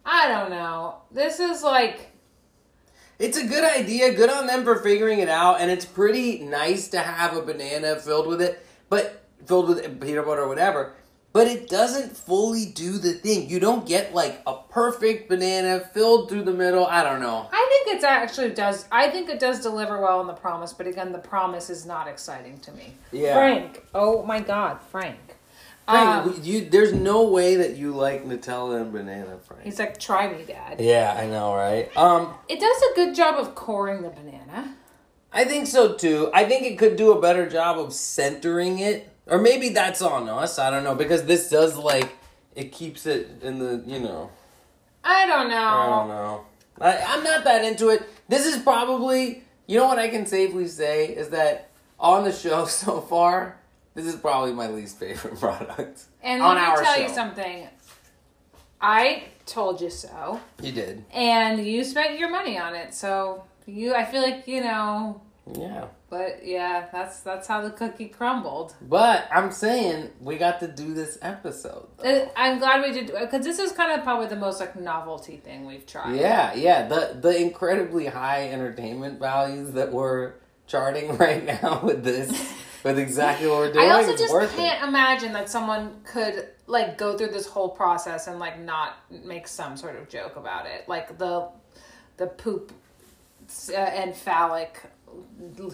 [0.04, 0.96] I don't know.
[1.10, 2.12] This is like
[3.18, 4.14] It's a good idea.
[4.14, 7.96] Good on them for figuring it out, and it's pretty nice to have a banana
[7.96, 10.94] filled with it, but filled with peanut butter or whatever.
[11.32, 13.48] But it doesn't fully do the thing.
[13.48, 16.86] You don't get like a perfect banana filled through the middle.
[16.86, 17.48] I don't know.
[17.52, 18.86] I think it's actually does.
[18.90, 22.08] I think it does deliver well on the promise, but again, the promise is not
[22.08, 22.94] exciting to me.
[23.12, 23.34] Yeah.
[23.34, 23.84] Frank.
[23.94, 25.18] Oh my God, Frank.
[25.86, 29.62] Frank, Um, you, there's no way that you like Nutella and banana, Frank.
[29.64, 30.80] he's like, try me, Dad.
[30.80, 31.96] Yeah, I know, right?
[31.96, 34.74] Um, It does a good job of coring the banana.
[35.32, 36.30] I think so too.
[36.34, 39.09] I think it could do a better job of centering it.
[39.26, 40.58] Or maybe that's on us.
[40.58, 40.94] I don't know.
[40.94, 42.10] Because this does, like,
[42.54, 44.30] it keeps it in the, you know.
[45.04, 45.56] I don't know.
[45.56, 46.44] I don't know.
[46.80, 48.02] I, I'm not that into it.
[48.28, 52.64] This is probably, you know what I can safely say is that on the show
[52.66, 53.56] so far,
[53.94, 56.04] this is probably my least favorite product.
[56.22, 57.00] And on let me tell show.
[57.02, 57.68] you something.
[58.80, 61.04] I told you so, You did.
[61.12, 62.94] and you spent your money on it.
[62.94, 65.20] So you, I feel like you know.
[65.58, 65.86] Yeah.
[66.08, 68.74] But yeah, that's that's how the cookie crumbled.
[68.82, 71.86] But I'm saying we got to do this episode.
[71.98, 72.30] though.
[72.36, 75.66] I'm glad we did because this is kind of probably the most like novelty thing
[75.66, 76.16] we've tried.
[76.16, 76.88] Yeah, yeah.
[76.88, 80.34] The the incredibly high entertainment values that we're
[80.66, 82.30] charting right now with this,
[82.84, 83.88] with exactly what we're doing.
[83.88, 88.38] I also just can't imagine that someone could like go through this whole process and
[88.38, 91.48] like not make some sort of joke about it, like the
[92.16, 92.72] the poop
[93.70, 94.82] uh, and phallic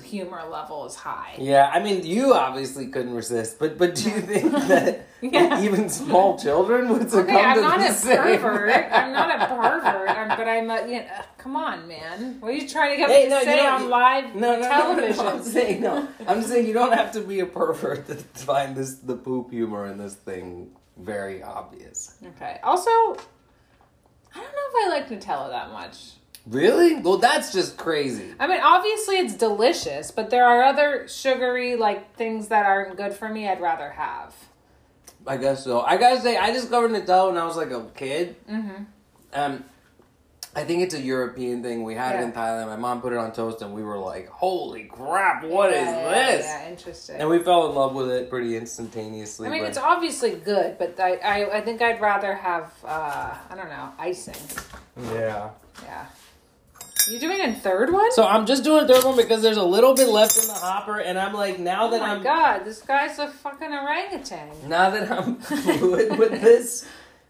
[0.05, 1.35] humor level is high.
[1.39, 5.61] Yeah, I mean, you obviously couldn't resist, but but do you think that Yeah.
[5.61, 8.39] even small children would succumb Okay, I'm to not the a same?
[8.41, 8.93] pervert.
[8.93, 10.87] I'm not a pervert, I'm, but I'm a.
[10.89, 11.07] You know,
[11.39, 12.41] come on, man.
[12.41, 14.61] What are you trying to get Hey, me no, to say on live No, no,
[14.61, 15.25] no, television?
[15.25, 16.09] no, I'm saying no.
[16.27, 19.87] I'm saying you don't have to be a pervert to find this the poop humor
[19.87, 22.17] in this thing very obvious.
[22.37, 22.59] Okay.
[22.63, 26.13] Also, I don't know if I like Nutella that much.
[26.47, 26.97] Really?
[26.97, 28.33] Well, that's just crazy.
[28.39, 33.15] I mean, obviously it's delicious, but there are other sugary like things that aren't good
[33.15, 33.49] for me.
[33.49, 34.35] I'd rather have.
[35.27, 35.81] I guess so.
[35.81, 38.37] I gotta say, I discovered Nutella when I was like a kid.
[38.49, 38.85] Mm-hmm.
[39.33, 39.65] Um,
[40.55, 41.83] I think it's a European thing.
[41.83, 42.69] We had it in Thailand.
[42.69, 45.45] My mom put it on toast, and we were like, "Holy crap!
[45.45, 47.17] What is yeah, this?" Yeah, interesting.
[47.17, 49.49] And we fell in love with it pretty instantaneously.
[49.49, 53.35] I mean, but- it's obviously good, but I, I, I think I'd rather have, uh,
[53.51, 54.35] I don't know, icing.
[55.13, 55.51] yeah.
[55.83, 56.07] Yeah.
[57.09, 58.11] You doing a third one?
[58.13, 60.55] So I'm just doing a third one because there's a little bit left in the
[60.55, 63.73] hopper, and I'm like, now oh that my I'm Oh god, this guy's a fucking
[63.73, 64.51] orangutan.
[64.69, 66.85] now that I'm fluid with this,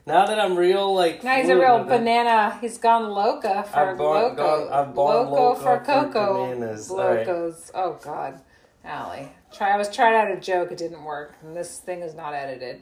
[0.06, 2.56] now that I'm real like Now he's a real with it, banana.
[2.60, 4.36] He's gone loca for I've gone- loco.
[4.36, 6.46] gone- I've gone loco, loco for cocoa.
[6.54, 6.90] bananas.
[6.90, 7.26] All right.
[7.26, 7.70] Locos.
[7.74, 8.40] Oh god,
[8.84, 9.28] Allie.
[9.52, 9.72] Try.
[9.72, 10.72] I was trying out a joke.
[10.72, 12.80] It didn't work, and this thing is not edited.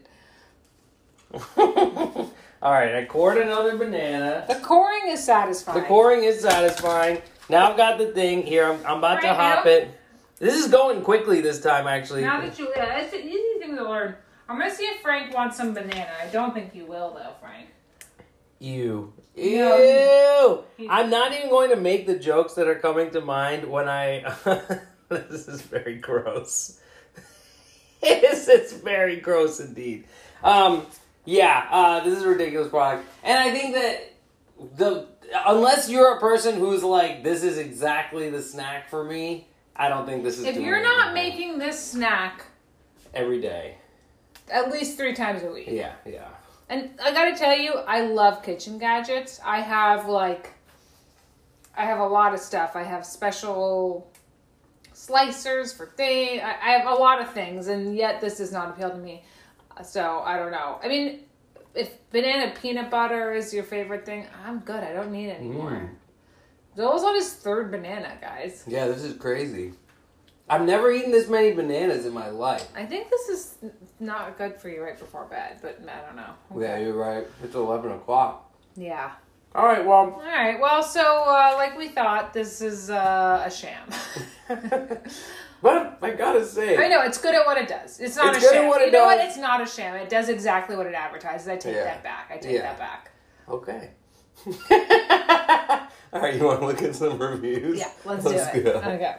[2.64, 4.46] All right, I cored another banana.
[4.48, 5.82] The coring is satisfying.
[5.82, 7.20] The coring is satisfying.
[7.50, 8.64] Now I've got the thing here.
[8.64, 9.70] I'm, I'm about to hop now?
[9.70, 10.00] it.
[10.38, 12.22] This is going quickly this time, actually.
[12.22, 14.14] Now that you, yeah, it's an easy thing to learn.
[14.48, 16.10] I'm gonna see if Frank wants some banana.
[16.22, 17.68] I don't think you will, though, Frank.
[18.60, 19.12] Ew.
[19.36, 19.58] Ew.
[19.58, 23.70] No, he- I'm not even going to make the jokes that are coming to mind
[23.70, 24.24] when I.
[25.10, 26.80] this is very gross.
[28.02, 28.48] it is.
[28.48, 30.06] is very gross indeed.
[30.42, 30.86] Um,
[31.24, 34.12] yeah, uh, this is a ridiculous product, and I think that
[34.76, 35.06] the
[35.46, 39.48] unless you're a person who's like, this is exactly the snack for me.
[39.76, 40.44] I don't think this is.
[40.44, 41.32] If you're not anything.
[41.32, 42.44] making this snack
[43.12, 43.76] every day,
[44.52, 46.28] at least three times a week, yeah, yeah.
[46.68, 49.40] and I gotta tell you, I love kitchen gadgets.
[49.44, 50.52] I have like,
[51.76, 52.76] I have a lot of stuff.
[52.76, 54.10] I have special
[54.94, 56.40] slicers for things.
[56.44, 59.24] I, I have a lot of things, and yet this does not appeal to me.
[59.82, 60.78] So I don't know.
[60.82, 61.20] I mean,
[61.74, 64.82] if banana peanut butter is your favorite thing, I'm good.
[64.82, 65.70] I don't need any more.
[65.70, 65.88] Mm.
[66.76, 68.64] Joel's on his third banana, guys.
[68.66, 69.72] Yeah, this is crazy.
[70.48, 72.68] I've never eaten this many bananas in my life.
[72.76, 73.56] I think this is
[73.98, 76.34] not good for you right before bed, but I don't know.
[76.60, 77.26] Yeah, you're right.
[77.42, 78.52] It's 11 o'clock.
[78.76, 79.12] Yeah.
[79.54, 80.12] All right, well.
[80.14, 80.60] All right.
[80.60, 83.88] Well, so uh, like we thought, this is uh, a sham.
[85.64, 87.98] But I gotta say, I know it's good at what it does.
[87.98, 88.68] It's not It's a good at sham.
[88.68, 89.18] what it you know what?
[89.18, 89.94] It's not a sham.
[89.94, 91.48] It does exactly what it advertises.
[91.48, 91.84] I take Yeah.
[91.84, 92.30] that back.
[92.30, 92.74] I take Yeah.
[92.74, 93.10] that back.
[93.48, 93.88] Okay.
[96.12, 97.78] All right, you want to look at some reviews?
[97.78, 98.62] Yeah, let's, do it.
[98.64, 98.72] go.
[98.72, 99.14] Okay.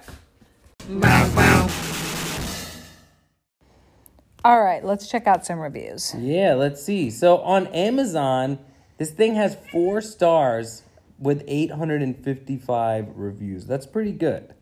[4.46, 6.14] All right, let's check out some reviews.
[6.16, 7.10] Yeah, let's see.
[7.10, 8.60] So on Amazon,
[9.00, 10.84] this thing has four stars
[11.18, 13.66] with 855 reviews.
[13.66, 14.55] That's pretty good.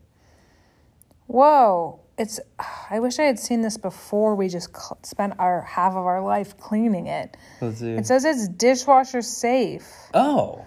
[1.33, 2.39] Whoa, it's.
[2.91, 6.21] I wish I had seen this before we just cl- spent our half of our
[6.21, 7.35] life cleaning it.
[7.59, 7.89] Let's see.
[7.93, 9.91] It says it's dishwasher safe.
[10.13, 10.63] oh,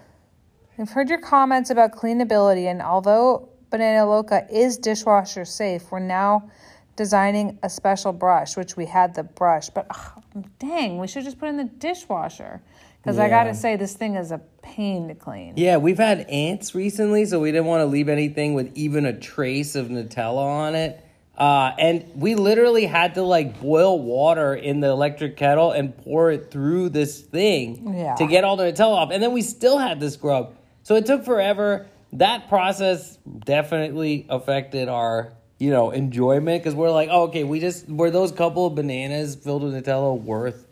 [0.76, 6.50] I've heard your comments about cleanability, and although Banana Loca is dishwasher safe, we're now
[6.96, 10.20] designing a special brush, which we had the brush, but ugh,
[10.58, 12.60] dang, we should just put in the dishwasher.
[13.06, 15.54] Because I gotta say, this thing is a pain to clean.
[15.56, 15.76] yeah.
[15.76, 19.76] We've had ants recently, so we didn't want to leave anything with even a trace
[19.76, 21.02] of Nutella on it.
[21.38, 26.30] Uh, and we literally had to like boil water in the electric kettle and pour
[26.32, 28.14] it through this thing Yeah.
[28.16, 29.10] to get all the Nutella off.
[29.12, 30.54] And then we still had to scrub.
[30.82, 31.86] So it took forever.
[32.14, 37.88] That process definitely affected our, you know, enjoyment because we're like, oh, okay, we just
[37.88, 40.65] were those couple of bananas filled with Nutella worth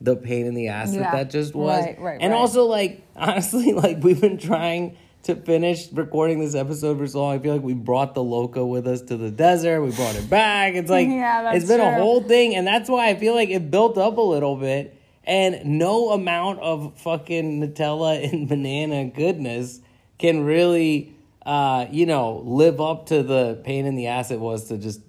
[0.00, 1.02] the pain in the ass Yeah.
[1.02, 1.84] that that just was.
[1.84, 2.38] Right, right, and right.
[2.38, 7.34] also, like, honestly, like we've been trying to finish recording this episode for so long.
[7.34, 9.82] I feel like we brought the loco with us to the desert.
[9.82, 10.74] We brought it back.
[10.74, 13.70] It's like Yeah, it's been a whole thing, and that's why I feel like it
[13.70, 14.96] built up a little bit.
[15.24, 19.80] And no amount of fucking Nutella and banana goodness
[20.18, 24.68] can really, uh, you know, live up to the pain in the ass it was
[24.68, 25.00] to just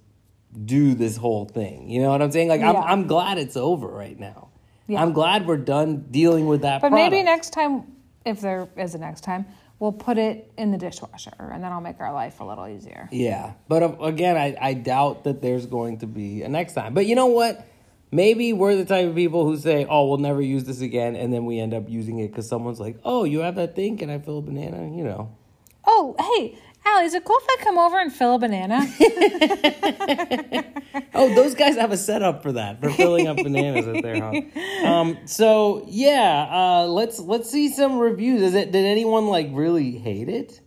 [0.65, 1.89] do this whole thing.
[1.89, 2.49] You know what I'm saying?
[2.49, 4.49] Like, I'm, I'm glad it's over right now.
[4.91, 5.01] Yeah.
[5.01, 6.81] I'm glad we're done dealing with that.
[6.81, 9.45] But maybe next time, if there is a next time,
[9.79, 13.07] we'll put it in the dishwasher, and then I'll make our life a little easier.
[13.09, 16.93] Yeah, but uh, again, I, I doubt that there's going to be a next time.
[16.93, 17.65] But you know what?
[18.11, 21.31] Maybe we're the type of people who say, "Oh, we'll never use this again," and
[21.31, 23.97] then we end up using it because someone's like, "Oh, you have that thing?
[23.97, 25.35] Can I fill a banana?" You know.
[25.85, 28.85] Oh, hey, Allie, is it cool if I come over and fill a banana?
[31.13, 34.43] Oh, those guys have a setup for that for filling up bananas at their house.
[34.83, 38.41] Um, so yeah, uh, let's let's see some reviews.
[38.41, 38.71] Is it?
[38.71, 40.61] Did anyone like really hate it?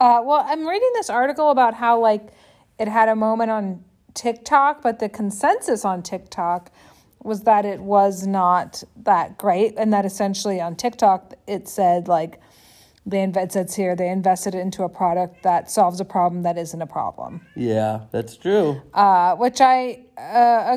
[0.00, 2.32] Uh, well, I'm reading this article about how like
[2.78, 6.70] it had a moment on TikTok, but the consensus on TikTok
[7.22, 12.40] was that it was not that great, and that essentially on TikTok it said like
[13.04, 16.56] they inv- it says here they invested into a product that solves a problem that
[16.58, 18.80] isn't a problem, Yeah, that's true.
[18.94, 20.20] uh, which I uh,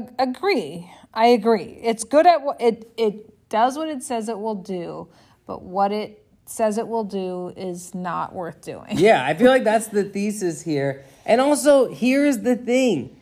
[0.02, 0.90] ag- agree.
[1.14, 1.80] I agree.
[1.82, 5.08] It's good at what it it does what it says it will do,
[5.48, 8.98] but what it says it will do is not worth doing.
[8.98, 11.04] Yeah, I feel like that's the thesis here.
[11.26, 13.16] And also, here's the thing.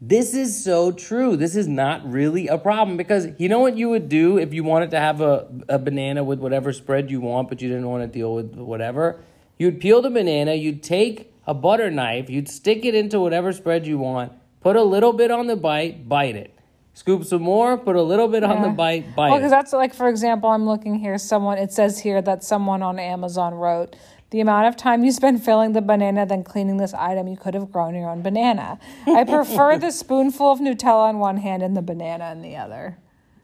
[0.00, 1.36] This is so true.
[1.36, 4.64] This is not really a problem because you know what you would do if you
[4.64, 8.02] wanted to have a, a banana with whatever spread you want, but you didn't want
[8.02, 9.22] to deal with whatever?
[9.56, 13.86] You'd peel the banana, you'd take a butter knife, you'd stick it into whatever spread
[13.86, 16.50] you want, put a little bit on the bite, bite it.
[16.96, 19.38] Scoop some more, put a little bit on the bite, bite Well, it.
[19.40, 21.18] because that's like, for example, I'm looking here.
[21.18, 23.96] Someone it says here that someone on Amazon wrote
[24.34, 27.54] the amount of time you spend filling the banana than cleaning this item, you could
[27.54, 28.80] have grown your own banana.
[29.06, 32.98] I prefer the spoonful of Nutella in one hand and the banana in the other.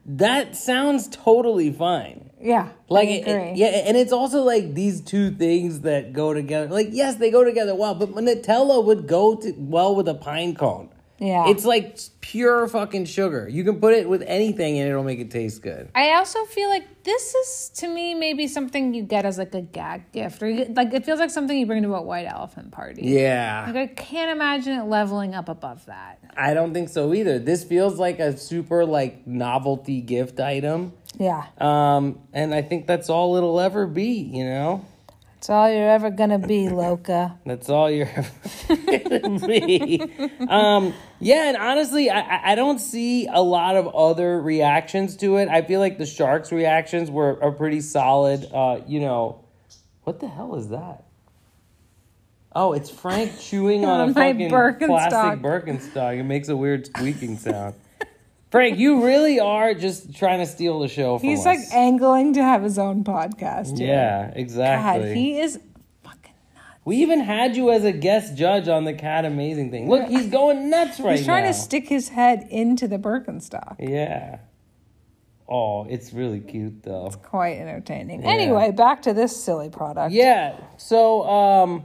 [0.05, 2.31] that sounds totally fine.
[2.42, 3.50] Yeah, Like, I it- agree.
[3.50, 6.66] it- yeah, and it's also like these two things that go together.
[6.66, 10.57] Like, yes, they go together well, but Nutella would go to, well with a pine
[10.57, 10.88] cone.
[11.21, 11.49] Yeah.
[11.51, 13.47] It's like pure fucking sugar.
[13.49, 15.91] You can put it with anything and it'll make it taste good.
[15.95, 19.61] I also feel like this is to me maybe something you get as like a
[19.61, 22.73] gag gift, or you like it feels like something you bring to a white elephant
[22.73, 23.03] party.
[23.05, 23.65] Yeah.
[23.67, 26.19] Like I can't imagine it leveling up above that.
[26.37, 27.39] I don't think so either.
[27.39, 30.95] This feels like a super like novelty gift item.
[31.19, 34.85] Yeah, Um, and I think that's all it'll ever be, you know?
[35.40, 37.38] It's all you're ever gonna be, Loca.
[37.46, 38.11] That's all you're
[38.68, 40.03] gonna be.
[40.46, 45.48] Um, yeah, and honestly, I, I- don't see a lot of other reactions to it.
[45.48, 48.47] I feel like the sharks' reactions were are pretty solid.
[48.53, 49.43] Uh, you know,
[50.05, 51.05] what the hell is that?
[52.55, 54.86] Oh, it's Frank chewing on a fucking Birkenstock.
[54.88, 56.18] plastic Birkenstock.
[56.18, 57.76] It makes a weird squeaking sound.
[58.51, 61.44] Frank, you really are just trying to steal the show from He's us.
[61.46, 63.78] like angling to have his own podcast.
[63.78, 63.86] here.
[63.88, 65.09] yeah, exactly.
[65.09, 65.61] God, he is
[66.03, 66.66] fucking nuts.
[66.84, 69.88] We even had you as a guest judge on the Cat Amazing thing.
[69.88, 71.53] Look, he's going nuts right He's trying now.
[71.53, 73.76] to stick his head into the Birkenstock.
[73.78, 74.38] yeah.
[75.53, 77.07] Oh, it's really cute though.
[77.07, 78.22] It's quite entertaining.
[78.24, 80.12] Anyway, back to this silly product.
[80.12, 80.57] Yeah.
[80.76, 81.84] So, um,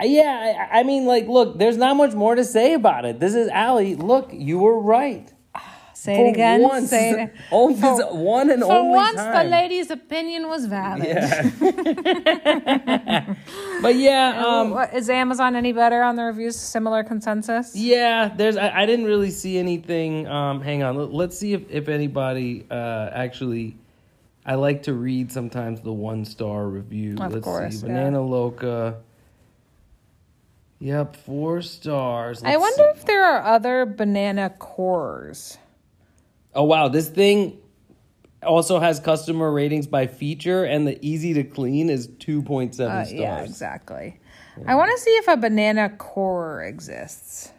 [0.00, 3.18] Yeah, I, I mean, like, look, there's not much more to say about it.
[3.18, 3.96] This is Allie.
[3.96, 5.32] Look, you were right.
[6.00, 6.62] Say For it again.
[6.62, 7.34] once, Say it.
[7.52, 9.44] only this one and For only once, time.
[9.44, 11.04] the lady's opinion was valid.
[11.04, 11.50] Yeah.
[13.82, 16.56] but yeah, um, is Amazon any better on the reviews?
[16.56, 17.76] Similar consensus?
[17.76, 18.32] yeah.
[18.34, 18.56] There's.
[18.56, 20.26] I, I didn't really see anything.
[20.26, 20.96] Um, hang on.
[20.96, 23.76] Let, let's see if if anybody uh actually.
[24.46, 27.16] I like to read sometimes the one star review.
[27.20, 27.86] Of let's course, see.
[27.86, 27.92] yeah.
[27.92, 28.96] Banana Loca.
[30.78, 32.42] Yep, four stars.
[32.42, 33.00] I Let's wonder see.
[33.00, 35.58] if there are other banana cores.
[36.54, 37.58] Oh wow, this thing
[38.42, 42.96] also has customer ratings by feature, and the easy to clean is two point seven
[42.96, 43.20] Uh, stars.
[43.20, 44.18] yeah, exactly.
[44.66, 47.52] I want to see if a banana core exists.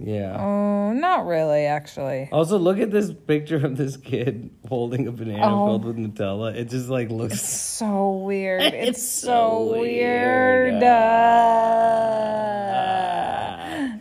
[0.00, 0.36] Yeah.
[0.38, 2.28] Oh, not really, actually.
[2.30, 5.66] Also, look at this picture of this kid holding a banana Oh.
[5.66, 6.54] filled with Nutella.
[6.54, 7.40] It just like looks.
[7.40, 8.62] So weird.
[8.74, 10.74] It's, It's so so weird.
[10.74, 10.82] weird.
[10.84, 10.88] Uh,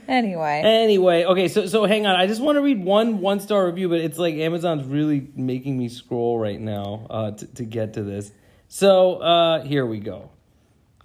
[0.07, 2.15] anyway, Anyway, okay, so so hang on.
[2.15, 5.77] I just want to read one one star review, but it's like Amazon's really making
[5.77, 8.31] me scroll right now uh, to to get to this.
[8.67, 10.29] So uh, here we go.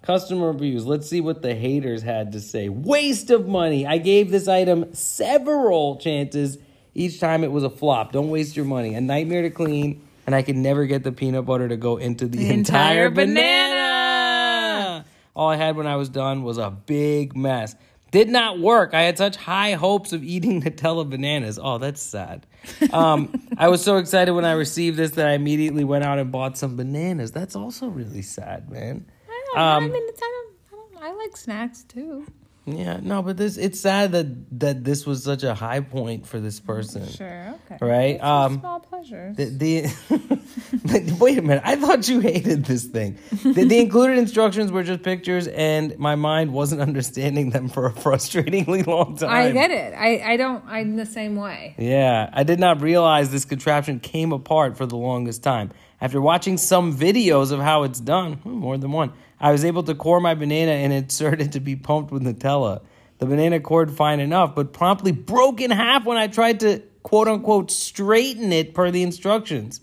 [0.01, 0.85] Customer reviews.
[0.85, 2.67] Let's see what the haters had to say.
[2.67, 3.87] Waste of money.
[3.87, 6.57] I gave this item several chances.
[6.93, 8.11] Each time it was a flop.
[8.11, 8.95] Don't waste your money.
[8.95, 12.27] A nightmare to clean, and I could never get the peanut butter to go into
[12.27, 15.05] the, The entire, entire banana.
[15.35, 17.73] All I had when I was done was a big mess.
[18.13, 18.93] Did not work.
[18.93, 21.59] I had such high hopes of eating Nutella bananas.
[21.61, 22.45] Oh, that's sad.
[22.91, 26.31] Um, I was so excited when I received this that I immediately went out and
[26.31, 27.31] bought some bananas.
[27.31, 29.07] That's also really sad, man.
[29.27, 32.27] I, don't, um, I mean, it's, I, don't, I, don't, I like snacks too.
[32.65, 36.39] Yeah, no, but this it's sad that that this was such a high point for
[36.39, 37.05] this person.
[37.09, 37.85] Sure, okay.
[37.85, 39.35] Right, It's um, small pleasures.
[39.35, 40.39] The, the
[40.85, 43.17] but wait a minute, I thought you hated this thing.
[43.43, 47.91] The, the included instructions were just pictures, and my mind wasn't understanding them for a
[47.91, 49.29] frustratingly long time.
[49.29, 49.93] I get it.
[49.93, 50.63] I, I don't.
[50.65, 51.75] I'm the same way.
[51.77, 55.71] Yeah, I did not realize this contraption came apart for the longest time.
[55.99, 59.11] After watching some videos of how it's done, hmm, more than one,
[59.43, 62.81] I was able to core my banana and insert it to be pumped with Nutella.
[63.19, 67.27] The banana cored fine enough, but promptly broke in half when I tried to quote
[67.27, 69.81] unquote straighten it per the instructions.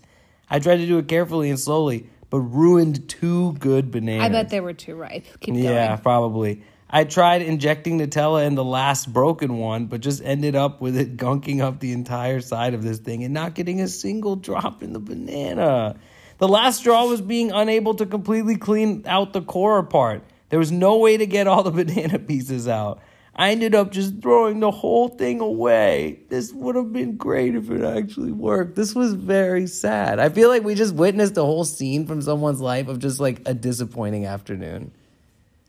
[0.49, 4.25] I tried to do it carefully and slowly, but ruined two good bananas.
[4.25, 5.25] I bet they were too ripe.
[5.39, 5.99] Keep Yeah, going.
[5.99, 6.63] probably.
[6.89, 11.15] I tried injecting Nutella in the last broken one, but just ended up with it
[11.15, 14.91] gunking up the entire side of this thing and not getting a single drop in
[14.91, 15.95] the banana.
[16.41, 20.23] The last straw was being unable to completely clean out the core part.
[20.49, 22.99] There was no way to get all the banana pieces out.
[23.35, 26.21] I ended up just throwing the whole thing away.
[26.29, 28.75] This would have been great if it actually worked.
[28.75, 30.17] This was very sad.
[30.17, 33.43] I feel like we just witnessed a whole scene from someone's life of just like
[33.45, 34.91] a disappointing afternoon.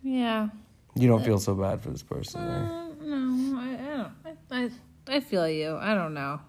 [0.03, 0.49] Yeah.
[0.95, 2.65] You don't feel so bad for this person, right?
[2.65, 4.13] Uh, no, I, I don't.
[4.51, 4.65] I,
[5.13, 5.77] I, I feel you.
[5.77, 6.41] I don't know.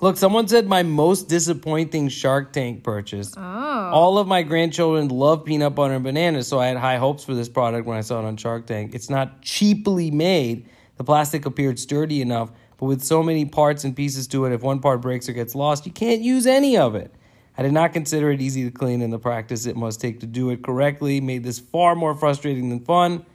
[0.00, 3.34] Look, someone said my most disappointing Shark Tank purchase.
[3.36, 3.40] Oh.
[3.40, 7.34] All of my grandchildren love peanut butter and bananas, so I had high hopes for
[7.34, 8.94] this product when I saw it on Shark Tank.
[8.94, 10.68] It's not cheaply made.
[10.98, 14.62] The plastic appeared sturdy enough, but with so many parts and pieces to it, if
[14.62, 17.12] one part breaks or gets lost, you can't use any of it.
[17.56, 20.26] I did not consider it easy to clean, and the practice it must take to
[20.26, 23.26] do it correctly made this far more frustrating than fun.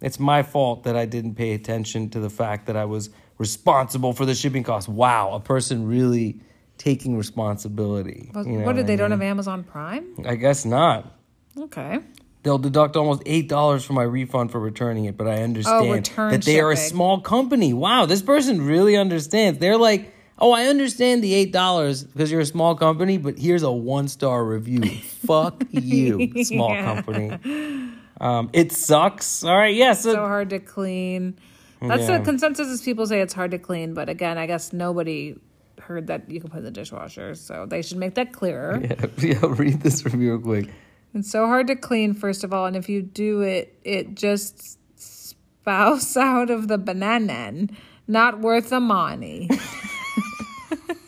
[0.00, 4.12] It's my fault that I didn't pay attention to the fact that I was responsible
[4.12, 4.88] for the shipping costs.
[4.88, 6.40] Wow, a person really
[6.76, 8.30] taking responsibility.
[8.32, 10.14] What, you know what did they I don't have Amazon Prime?
[10.26, 11.12] I guess not.
[11.58, 12.00] Okay.
[12.44, 16.28] They'll deduct almost eight dollars from my refund for returning it, but I understand Oh,
[16.30, 17.72] that they are a small company.
[17.74, 19.58] Wow, this person really understands.
[19.58, 23.64] They're like, oh, I understand the eight dollars because you're a small company, but here's
[23.64, 24.82] a one star review.
[25.26, 26.84] Fuck you, small Yeah.
[26.84, 27.90] company.
[28.20, 29.42] Um, it sucks.
[29.44, 29.92] All right, yeah.
[29.92, 31.36] So, So hard to clean.
[31.80, 32.18] That's Yeah.
[32.18, 35.36] the consensus is people say it's hard to clean, but again, I guess nobody
[35.80, 38.80] heard that you can put in the dishwasher, so they should make that clearer.
[38.82, 40.70] yeah, yeah, read this review real quick.
[41.14, 44.78] It's so hard to clean, first of all, and if you do it, it just
[45.00, 47.68] spouts out of the banana.
[48.06, 49.48] Not worth the money.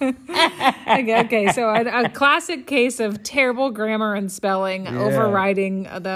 [0.00, 6.08] okay, okay, so a, a classic case of terrible grammar and spelling overriding the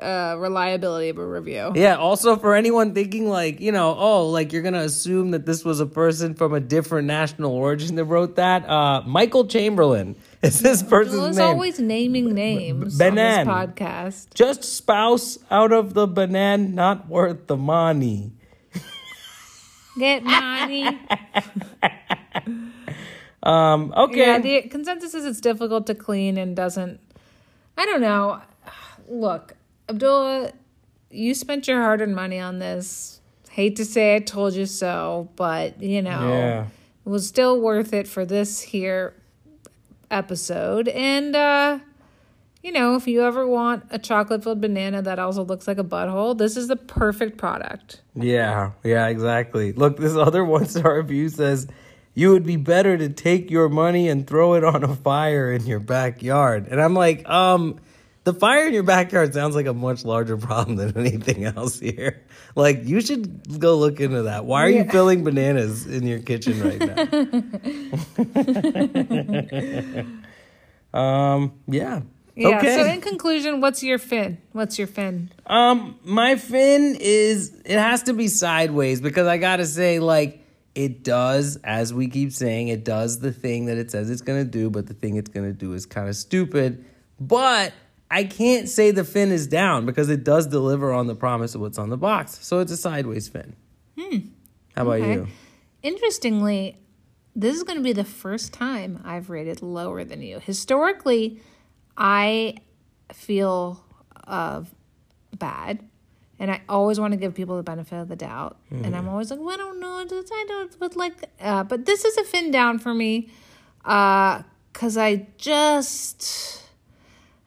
[0.00, 1.72] uh, reliability of a review.
[1.74, 5.64] Yeah, also for anyone thinking like, you know, oh, like you're gonna assume that this
[5.64, 8.68] was a person from a different national origin that wrote that.
[8.68, 11.46] Uh Michael Chamberlain is this person's name.
[11.46, 13.48] always naming names Banan.
[13.48, 14.34] on this podcast.
[14.34, 18.32] Just spouse out of the banan, not worth the money.
[19.98, 20.98] Get money.
[23.42, 24.18] Um, okay.
[24.18, 27.00] Yeah, the consensus is it's difficult to clean and doesn't.
[27.78, 28.40] I don't know.
[29.08, 29.54] Look,
[29.88, 30.52] Abdullah,
[31.10, 33.20] you spent your hard earned money on this.
[33.50, 36.66] Hate to say I told you so, but you know, Yeah.
[37.06, 39.14] it was still worth it for this here
[40.10, 40.88] episode.
[40.88, 41.78] And, uh,
[42.62, 45.84] you know, if you ever want a chocolate filled banana that also looks like a
[45.84, 48.02] butthole, this is the perfect product.
[48.14, 49.72] Yeah, yeah, exactly.
[49.72, 51.66] Look, this other one star review says
[52.20, 55.64] you would be better to take your money and throw it on a fire in
[55.64, 56.68] your backyard.
[56.70, 57.80] And I'm like, um,
[58.24, 62.20] the fire in your backyard sounds like a much larger problem than anything else here.
[62.54, 64.44] Like, you should go look into that.
[64.44, 64.90] Why are you Yeah.
[64.92, 66.96] filling bananas in your kitchen right now?
[71.00, 72.02] um, yeah.
[72.36, 72.58] Yeah.
[72.58, 72.76] okay.
[72.76, 74.38] So, in conclusion, what's your fin?
[74.52, 75.30] What's your fin?
[75.46, 80.39] Um, my fin is it has to be sideways because I gotta say, like,
[80.74, 84.44] it does, as we keep saying, it does the thing that it says it's gonna
[84.44, 86.84] do, but the thing it's gonna do is kind of stupid.
[87.18, 87.72] But
[88.10, 91.60] I can't say the fin is down because it does deliver on the promise of
[91.60, 92.38] what's on the box.
[92.44, 93.54] So it's a sideways fin.
[94.76, 95.12] How about Okay.
[95.14, 95.28] you?
[95.82, 96.76] Interestingly,
[97.36, 100.40] this is going to be the first time I've rated lower than you.
[100.40, 101.40] Historically,
[101.96, 102.56] I
[103.12, 103.84] feel
[104.26, 104.62] uh,
[105.38, 105.80] bad,
[106.40, 108.56] and I always want to give people the benefit of the doubt.
[108.70, 112.04] And I'm always like, well, I don't know, I don't, but like, uh, but this
[112.04, 113.28] is a fin down for me,
[113.82, 116.56] because I just.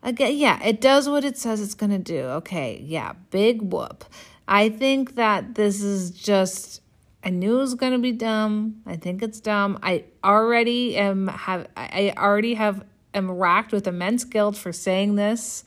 [0.03, 2.19] Again, yeah, it does what it says it's gonna do.
[2.19, 4.03] Okay, yeah, big whoop.
[4.47, 6.81] I think that this is just.
[7.23, 8.81] I knew it was gonna be dumb.
[8.85, 9.79] I think it's dumb.
[9.81, 11.67] I already am have.
[11.77, 12.83] I already have
[13.13, 15.63] am racked with immense guilt for saying this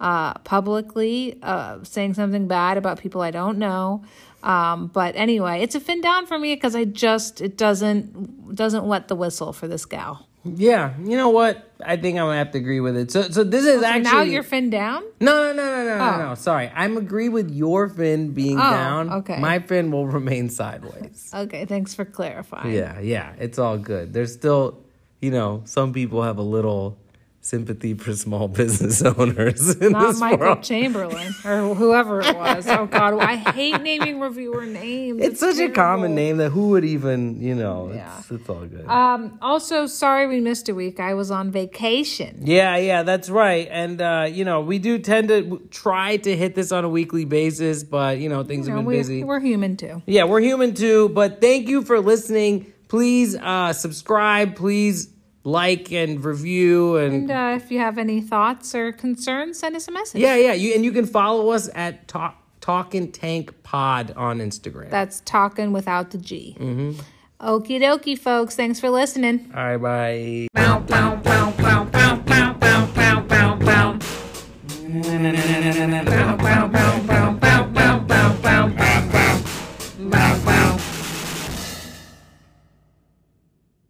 [0.00, 4.02] uh, publicly, uh, saying something bad about people I don't know.
[4.42, 8.84] Um, but anyway, it's a fin down for me because I just it doesn't doesn't
[8.86, 10.26] wet the whistle for this gal.
[10.42, 11.70] Yeah, you know what?
[11.84, 13.10] I think I'm gonna have to agree with it.
[13.10, 15.02] So, so this is actually now you're fin down.
[15.20, 16.28] No, no, no, no, no, no, Oh.
[16.30, 16.34] no.
[16.34, 19.12] Sorry, I'm agree with your fin being Oh, down.
[19.12, 19.38] okay.
[19.38, 21.30] my fin will remain sideways.
[21.34, 22.72] Okay, thanks for clarifying.
[22.72, 24.14] yeah, yeah, it's all good.
[24.14, 24.78] There's still,
[25.20, 26.96] you know, some people have a little
[27.42, 29.76] sympathy for small business owners.
[29.76, 30.62] In Not this Michael world.
[30.62, 32.66] Chamberlain or whoever it was.
[32.68, 35.22] Oh God, I hate naming reviewer names.
[35.22, 38.18] It's such a common name that who would even, you know, Yeah.
[38.18, 38.86] it's, it's all good.
[38.86, 39.38] Um.
[39.40, 41.00] Also, sorry we missed a week.
[41.00, 42.40] I was on vacation.
[42.42, 43.66] Yeah, yeah, that's right.
[43.70, 47.24] And uh, you know, we do tend to try to hit this on a weekly
[47.24, 49.24] basis, but you know, things You have been we, busy.
[49.24, 50.02] we're human too.
[50.06, 52.72] Yeah, we're human too, but thank you for listening.
[52.88, 55.08] Please uh subscribe, please
[55.44, 59.88] like and review and And uh, if you have any thoughts or concerns, send us
[59.88, 60.20] a message.
[60.20, 64.90] yeah, yeah, you and you can follow us at Talk Talkin' Tank Pod on Instagram.
[64.90, 66.56] That's talking without the G.
[66.60, 67.00] Mm-hmm.
[67.40, 68.54] Okie dokie, folks.
[68.54, 69.50] Thanks for listening.
[69.56, 71.19] All right, bye.